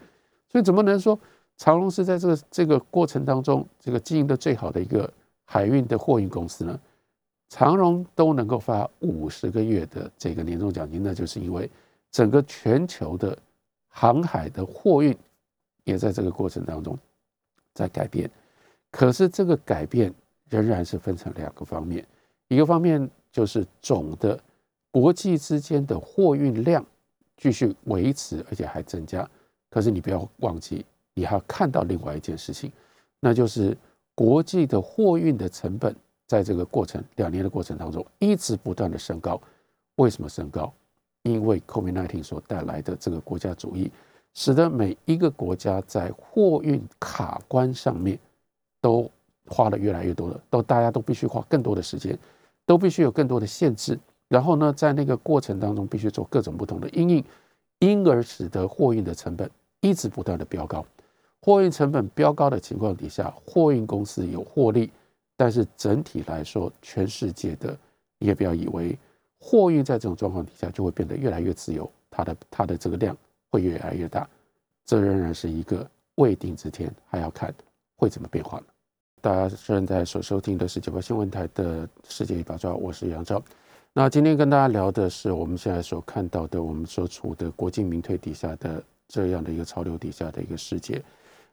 [0.50, 1.18] 所以怎么能说
[1.58, 5.12] 长荣是在这个这个过程当中，这个经营的最好的一个
[5.46, 6.80] 海运的货运公司呢？
[7.50, 11.70] 长荣都能够发五十个月的这个年终奖金，那就是因为
[12.12, 13.38] 整个全球的
[13.88, 15.18] 航海的货运
[15.86, 16.98] 也在这个过程当中
[17.74, 18.30] 在改变。
[18.92, 20.14] 可是这个改变
[20.50, 22.06] 仍然是分成两个方面，
[22.50, 24.38] 一个方面就是总的
[24.92, 26.86] 国际之间的货运量
[27.38, 29.30] 继续维持，而且还增加。
[29.70, 32.72] 可是你不要忘记，你还要看到另外一件事情，
[33.20, 33.78] 那就是
[34.16, 35.96] 国际的货运的成本。
[36.26, 39.40] 在这个过程两年的过程当中，一直不断的升高。
[39.96, 40.74] 为什么升高？
[41.24, 43.90] 因为 COVID-19 所带来的这个国家主义，
[44.34, 48.20] 使得每一个国家在货运卡关上面
[48.82, 49.10] 都
[49.46, 52.20] 花了越来越多的，都大家都必须花更多的时间，
[52.66, 53.98] 都必须有更多的限制。
[54.28, 57.24] 然后呢，在那个过程当中，必须做各种不同的应应，
[57.80, 59.50] 因而使得货运的成本
[59.82, 60.86] 一直不断的飙高。
[61.42, 64.92] 货运成本飙高的情况底下，货运公司有获利。
[65.40, 67.78] 但是整体来说，全世界的
[68.18, 68.98] 你也不要以为
[69.40, 73.16] 货运在这种状况底下就会变得越来越自由，它的它的这个量
[73.52, 74.28] 会越来越大，
[74.84, 77.54] 这仍然是一个未定之天，还要看
[77.98, 78.66] 会怎么变化呢？
[79.22, 83.40] 大家现在所收听的是九八新闻台的世界一把抓，我是杨照。
[84.00, 91.04] 那今天跟大家聊的是我们现在所看到的，我们所处的国进民退底下的这样的一个潮流底下的一个世界。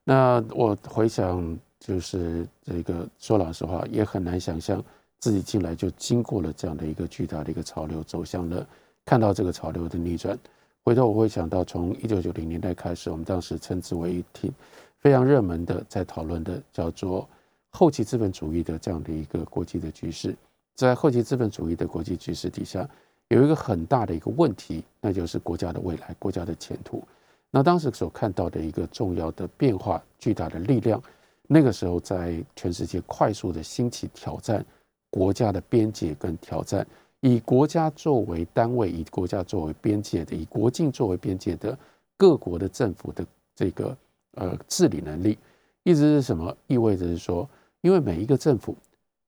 [0.05, 4.85] 那我回想，就是这个说老实话，也很难想象
[5.21, 8.67] 自己进来就经过了这样的一个巨大的一个潮流，走向了
[9.07, 10.39] 看到这个潮流的逆转。
[10.85, 14.53] 回头我会想到，从一九九零年代开始，我们当时称之为挺
[14.99, 17.27] 非常热门的，在讨论的叫做
[17.71, 20.37] 后期资本主义的这样的一个国际的局势。
[20.75, 22.89] 在后期资本主义的国际局势底下，
[23.29, 27.03] 有一个很大的一个问题，那就是国家的未来、国家的前途。
[27.51, 31.01] 那当时所看到的一个重要的变化、巨大的力量，
[31.47, 34.64] 那个时候在全世界快速的兴起挑战
[35.11, 36.85] 国家的边界跟挑战，
[37.20, 41.79] 以国家作为单位、以国家作为边界的、以国境作为边界的
[42.16, 43.97] 各国的政府的这个
[44.33, 45.39] 呃治理能力，
[45.85, 46.57] 意思是什么？
[46.66, 47.49] 意味着是说，
[47.83, 48.77] 因为每一个政府，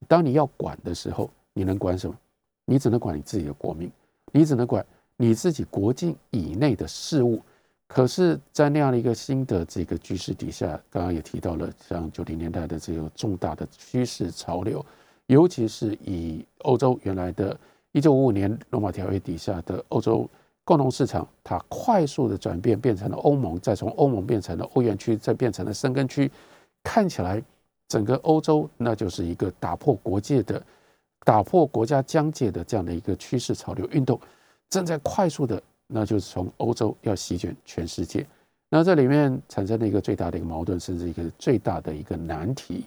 [0.09, 2.17] 当你要管的时候，你能管什么？
[2.65, 3.91] 你只能管你自己的国民，
[4.33, 4.85] 你只能管
[5.17, 7.41] 你自己国境以内的事务。
[7.89, 14.85] 可是，在那样的一个新的这个局势底下，刚刚也提到了，像九零年代的这个重大的趋势潮流，
[15.27, 17.57] 尤其是以欧洲原来的
[17.93, 20.29] 一九五五年罗马条约底下的欧洲
[20.65, 26.29] 共同市场，它快速的转变变成了欧盟，再从欧盟变成了欧元区，再变成了申根区，
[26.83, 27.41] 看起来
[27.89, 30.63] 整个欧洲那就是一个打破国界的。
[31.25, 34.21] 打破国家疆界的这样的一个趋势潮流运动，
[34.71, 38.25] 正在快速的，那就是从欧洲要席卷全世界。
[38.69, 42.85] 那这里面产生了一个最大的一个矛盾，甚至一个最大的一个难题，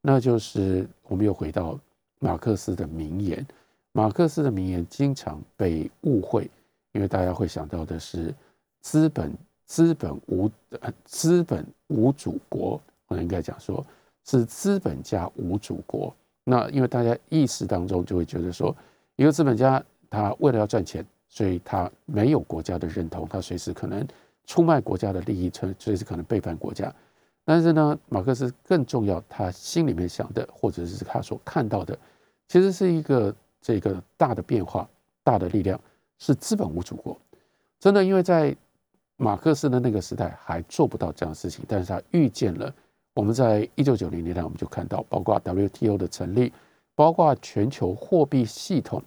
[0.00, 1.78] 那就是我们又回到
[2.18, 3.46] 马克思的名言。
[3.92, 6.50] 马克思的名言经常被误会，
[6.90, 8.34] 因为大家会想到的是
[8.80, 9.32] 资本，
[9.64, 10.50] 资本无
[11.04, 13.86] 资本无祖国，我应该讲说
[14.26, 16.14] 是资本家无祖国。
[16.44, 18.74] 那因为大家意识当中就会觉得说，
[19.16, 24.06] 一个资本家他为了要赚钱，所以他没有国家的认同，他随时可能
[24.44, 26.92] 出卖国家的利益，随随时可能背叛国家。
[27.44, 31.96] 但是呢，马克思更重要，他心里面想的，或者是他所看到的，
[32.48, 34.88] 其实是一个这个大的变化、
[35.22, 35.80] 大的力量，
[36.18, 37.16] 是资本无祖国。
[37.78, 38.56] 真的，因为在
[39.16, 42.72] 马克思的那个时代还做不到这样的事情，但是他预见了。
[43.16, 46.52] 我们在一九九零年代，我们就看到，包括 WTO 的成立，
[46.94, 49.02] 包括全球货币系统，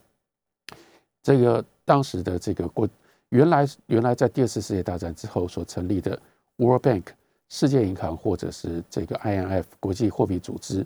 [1.21, 2.89] 这个当时的这个国，
[3.29, 6.19] 原来原来在第二次世界大战之后所成立的
[6.57, 7.03] World Bank
[7.49, 10.83] 世界银行，或者是这个 IMF 国际货币组织，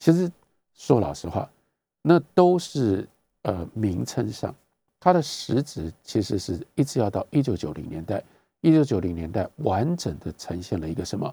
[0.00, 0.28] 其实
[0.74, 1.48] 说老实话，
[2.02, 3.08] 那都是
[3.42, 4.52] 呃名称上，
[4.98, 8.20] 它的实质其实是一直要到一九九零年代，
[8.62, 11.32] 一九九零年代完整的呈现了一个什么？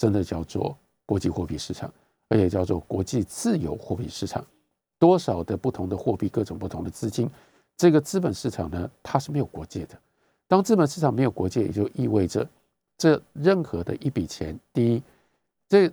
[0.00, 0.74] 真的叫做
[1.04, 1.92] 国际货币市场，
[2.30, 4.42] 而且叫做国际自由货币市场。
[4.98, 7.28] 多少的不同的货币，各种不同的资金，
[7.76, 9.98] 这个资本市场呢，它是没有国界的。
[10.48, 12.48] 当资本市场没有国界，也就意味着
[12.96, 15.02] 这任何的一笔钱，第一，
[15.68, 15.92] 这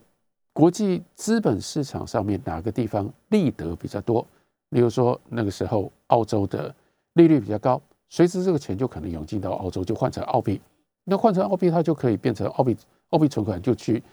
[0.53, 4.25] 国际资本市场上面哪个地方利得比较多，
[4.69, 6.73] 例如说那个时候澳洲的
[7.15, 10.61] 利率比较高，随时这个钱就可能涌进到澳洲，就换成澳币。
[11.03, 12.77] 那换成澳币，它就可以变成澳币。
[13.09, 14.03] 澳币存款就去，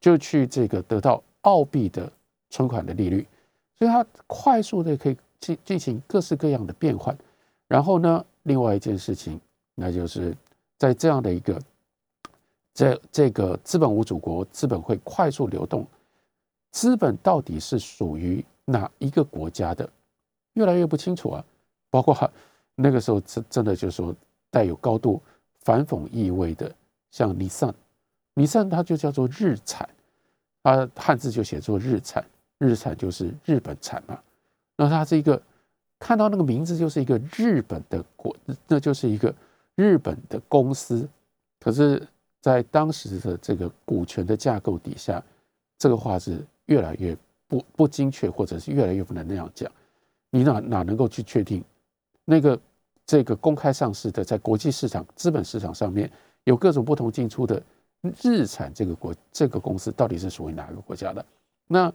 [0.00, 2.10] 就去这个得到澳币的
[2.50, 3.26] 存款的利率，
[3.76, 7.16] 所以它快速的可以进进行各式各样的变换。
[7.66, 9.38] 然后呢，另外一件事情，
[9.74, 10.34] 那就是
[10.78, 11.60] 在这样的一个
[12.72, 15.86] 这这个资本无祖国，资本会快速流动，
[16.70, 19.88] 资本到底是属于哪一个国家的，
[20.54, 21.44] 越来越不清楚啊。
[21.90, 22.30] 包括
[22.74, 24.14] 那个时候真真的就是说
[24.50, 25.20] 带有高度
[25.60, 26.74] 反讽意味的，
[27.10, 27.74] 像尼桑。
[28.38, 29.88] 你上它就叫做日产，
[30.62, 32.24] 啊，汉字就写作日产，
[32.58, 34.16] 日产就是日本产嘛。
[34.76, 35.42] 那它是一个
[35.98, 38.36] 看到那个名字就是一个日本的国，
[38.68, 39.34] 那就是一个
[39.74, 41.08] 日本的公司。
[41.58, 42.00] 可是，
[42.40, 45.20] 在当时的这个股权的架构底下，
[45.76, 47.16] 这个话是越来越
[47.48, 49.68] 不不精确，或者是越来越不能那样讲。
[50.30, 51.60] 你哪哪能够去确定
[52.24, 52.56] 那个
[53.04, 56.08] 这个公开上市的，在国际市场资本市场上面
[56.44, 57.60] 有各种不同进出的？
[58.22, 61.24] 日产这个国这个公司到底是属于哪个国家的？
[61.66, 61.92] 那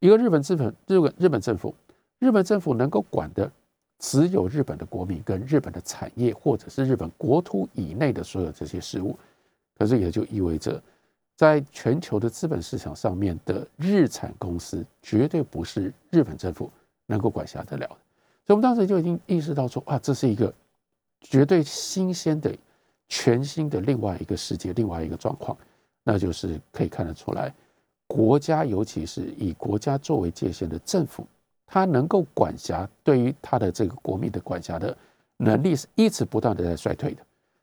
[0.00, 1.74] 一个日本资本日本日本政府，
[2.18, 3.50] 日本政府能够管的
[3.98, 9.16] 只有日本的国民跟日本的产业，或者是日本国土以内的所有这些事物。
[9.78, 10.80] 可是也就意味着，
[11.36, 16.70] 在全球的资本市场上面的日产公司，绝对不是日本政府
[17.06, 17.96] 能够管辖得了的。
[18.44, 20.52] 所以，我们当时就已经意识到说，啊，这是一个
[21.20, 22.52] 绝对新鲜的、
[23.08, 25.56] 全新的另外一个世界，另外一个状况，
[26.02, 27.52] 那就是可以看得出来，
[28.06, 31.26] 国家尤其是以国家作为界限的政府，
[31.66, 34.96] 它能够管辖对于他的这个国民的管辖的
[35.36, 37.22] 能力是一直不断的在衰退的，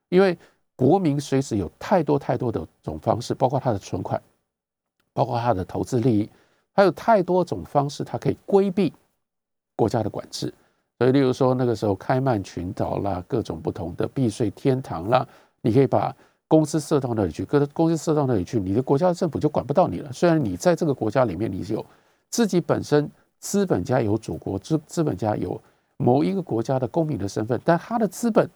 [0.09, 0.37] 因为
[0.75, 4.21] 国民随时有太多太多的种方式，包括他的存款，
[5.13, 6.29] 包括他的投资利益，
[6.73, 8.93] 还有太多种方式，他可以规避
[9.75, 10.53] 国家的管制。
[10.99, 15.25] 所以，例如说那个时候开曼群岛啦，各种不同的避税天堂啦，
[15.61, 16.13] 你可以把
[16.45, 20.11] 公司设到那里去，各公司设到那里去，你的国家政府就管不到你了。
[20.11, 21.85] 虽然你在这个国家里面，你有
[22.29, 25.61] 自己本身资本家有祖国资资本家有
[25.95, 28.49] 某一个国家的公民的身份，但他的资本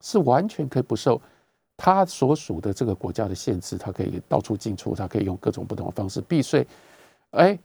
[0.00, 1.20] 是完全可以不受
[1.76, 6.64] 他所属的这个国家的限制，他可以到处进出，他可以用各种不同的方式避税。
[7.32, 7.58] 哎，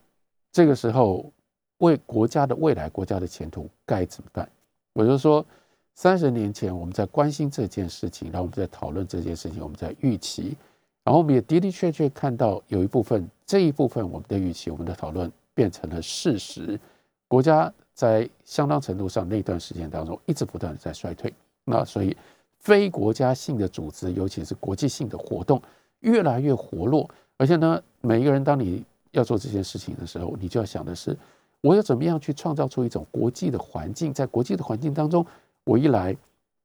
[0.52, 1.32] 这个时候。
[1.80, 4.50] 为国家的未来、国家的前途该怎么办？
[4.94, 5.46] 我就说，
[5.94, 10.56] 三十年前我们在关心这件事情，然后我们在讨论这件事情，我们在预期，
[11.04, 16.80] 然后我们也的的确确看到有一部分这一部分我们的预期、我们的讨论变成了事实。
[17.28, 21.34] 国家在相当程度上那段时间当中一直不断的在衰退，
[21.66, 22.16] 那所以
[22.60, 25.62] 非国家性的组织，尤其是国际性的活动
[26.00, 31.18] 越来越活络，而且呢，每一个人当你要做这件事情的时候，你就要想的是。
[31.66, 34.14] 我要怎么样去创造出一种国际的环境？
[34.14, 35.26] 在国际的环境当中，
[35.64, 36.16] 我一来，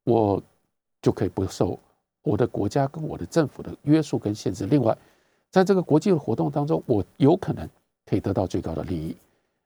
[0.05, 0.43] 我
[1.01, 1.79] 就可以不受
[2.21, 4.67] 我的国家跟我的政府的约束跟限制。
[4.67, 4.95] 另外，
[5.49, 7.67] 在这个国际的活动当中，我有可能
[8.05, 9.17] 可以得到最高的利益。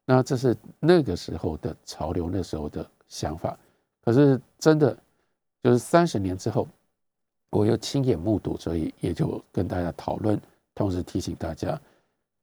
[0.04, 3.58] 那这是那个时候的潮流，那时候的想法。
[4.04, 4.96] 可是真的
[5.64, 6.68] 就是三十年之后，
[7.50, 10.40] 我又亲眼目睹，所以也就跟大家讨论，
[10.76, 11.76] 同时提醒大家，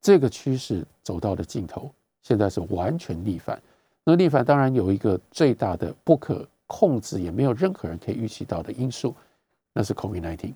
[0.02, 1.90] 这个趋势走到了尽头。
[2.22, 3.62] 现在是完全逆反，
[4.04, 9.16] 那逆反当然有一个最大的不可控制，也没有任何人可以预期到的因素，
[9.74, 10.54] 那是 COVID-19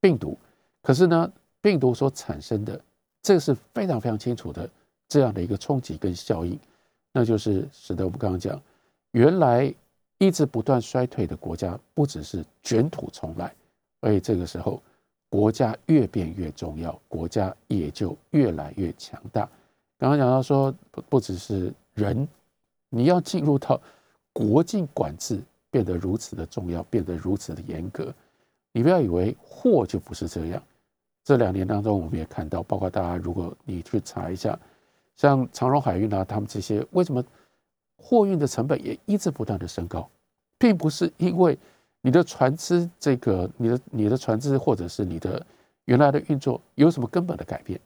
[0.00, 0.38] 病毒。
[0.82, 2.80] 可是呢，病毒所产生的，
[3.22, 4.68] 这是非常非常清楚的
[5.08, 6.58] 这样的一个冲击跟效应，
[7.12, 8.60] 那就是使得我们刚刚讲，
[9.10, 9.74] 原来
[10.18, 13.52] 一直不断衰退的国家，不只是卷土重来，
[14.00, 14.82] 而且这个时候
[15.28, 19.48] 国家越变越重要，国家也就越来越强大。
[20.00, 22.26] 刚刚讲到说，不不只是人，
[22.88, 23.78] 你要进入到
[24.32, 25.38] 国境管制
[25.70, 28.10] 变得如此的重要，变得如此的严格，
[28.72, 30.62] 你不要以为货就不是这样。
[31.22, 34.58] 这两年当中，我们也看到，包括大家如果你去查一下，
[35.16, 37.22] 像长荣海运啊，他们这些为什么
[37.98, 40.08] 货运的成本也一直不断的升高，
[40.58, 41.58] 并不是因为
[42.00, 45.46] 你的船只这个你的你的船只或者是你的
[45.84, 47.78] 原来的运作有什么根本的改变，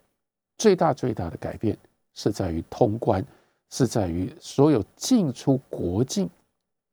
[0.57, 1.77] 最大最大的改变。
[2.15, 3.25] 是在于通关，
[3.71, 6.29] 是在于所有进出国境，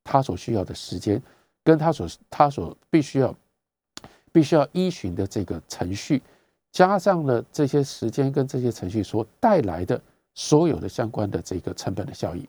[0.04, 1.22] 他所需要的时间，
[1.64, 3.36] 跟他所他所必须要
[4.32, 6.22] 必须要依循的这个程序，
[6.72, 10.02] 加上了这些时间跟这些程序所带来的
[10.34, 12.48] 所有的相关的这个成本的效益，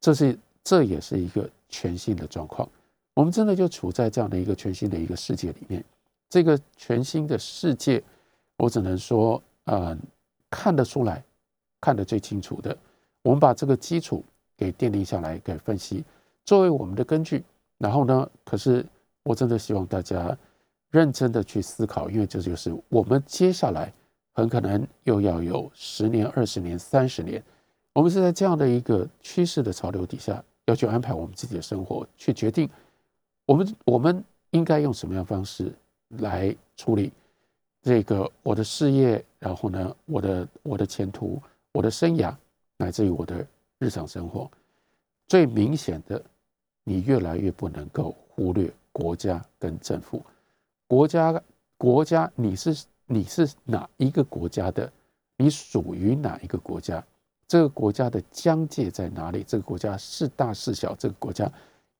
[0.00, 2.68] 这是这也是一个全新的状况。
[3.14, 5.84] 我们真的就处在这样的一个全新的一个世界里面。
[6.30, 8.02] 这个全新的世界，
[8.56, 9.94] 我只能说，呃，
[10.48, 11.22] 看得出来。
[11.82, 12.74] 看得最清楚的，
[13.22, 14.24] 我们把这个基础
[14.56, 16.04] 给奠定下来，给分析
[16.44, 17.42] 作为我们的根据。
[17.76, 18.86] 然后呢，可是
[19.24, 20.38] 我真的希望大家
[20.90, 23.92] 认真的去思考，因为这就是我们接下来
[24.32, 27.42] 很可能又要有十年、二十年、三十年，
[27.92, 32.70] 我们是在这样的一个趋势的潮流底下，要去安排我们自己的生活，去决定
[33.44, 35.72] 我们我们应该用什么样方式
[36.18, 37.12] 来处理
[37.82, 41.42] 这个我的事业，然后呢，我的我的前途。
[41.72, 42.34] 我的生涯，
[42.76, 43.46] 乃至于我的
[43.78, 44.50] 日常生活，
[45.26, 46.22] 最明显的，
[46.84, 50.22] 你越来越不能够忽略国家跟政府。
[50.86, 51.42] 国家，
[51.78, 54.92] 国家，你是你是哪一个国家的？
[55.38, 57.02] 你属于哪一个国家？
[57.48, 59.42] 这个国家的疆界在哪里？
[59.42, 60.94] 这个国家是大是小？
[60.96, 61.50] 这个国家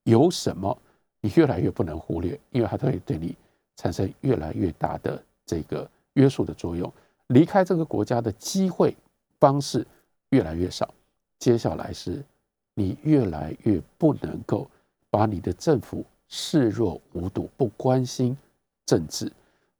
[0.03, 0.77] 有什么？
[1.19, 3.35] 你越来越不能忽略，因为它会对你
[3.75, 6.91] 产生越来越大的这个约束的作用。
[7.27, 8.95] 离开这个国家的机会。
[9.43, 9.85] 方式
[10.29, 10.89] 越来越少，
[11.37, 12.23] 接下来是，
[12.75, 14.65] 你越来越不能够
[15.09, 18.37] 把你的政府视若无睹，不关心
[18.85, 19.29] 政治，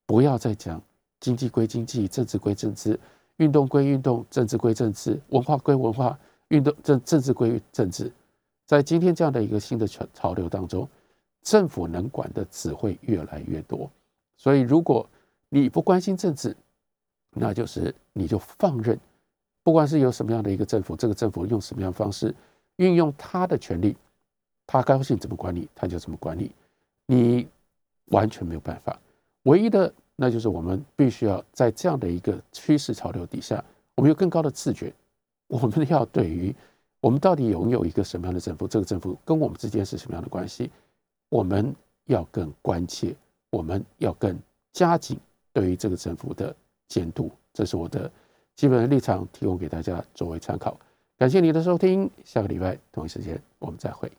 [0.05, 0.81] 不要再讲
[1.21, 2.99] 经济归经济，政治归政治，
[3.37, 8.11] 运动归运动，政治归政治，文化归文化，运动政政治归政治。
[8.65, 10.85] 在今天这样的一个新的潮潮流当中，
[11.41, 13.89] 政府能管的只会越来越多。
[14.35, 15.09] 所以，如果
[15.47, 16.53] 你不关心政治，
[17.31, 18.99] 那就是你就放任。
[19.63, 22.35] 不管是有什么样的一个政府，这个政府用什么样的方式
[22.75, 23.95] 运用他的权利，
[24.67, 26.51] 他高兴怎么管理他就怎么管理。
[27.05, 27.47] 你
[28.07, 28.99] 完全没有办法。
[29.43, 33.63] 唯一的，那就是我们必须要在这样的一个趋势潮流底下，
[33.95, 34.93] 我们有更高的自觉。
[35.47, 36.53] 我们要对于
[36.99, 40.71] 我们到底拥有一个什么样的政府，这个政府跟我们之间是什么样的关系，
[41.29, 43.15] 我们要更关切，
[43.49, 44.39] 我们要更
[44.71, 45.19] 加紧
[45.51, 46.55] 对于这个政府的
[46.87, 47.29] 监督。
[47.53, 48.09] 这是我的
[48.55, 50.79] 基本的立场，提供给大家作为参考。
[51.17, 54.11] 感谢你的收听，下个礼拜同一时间我们再会。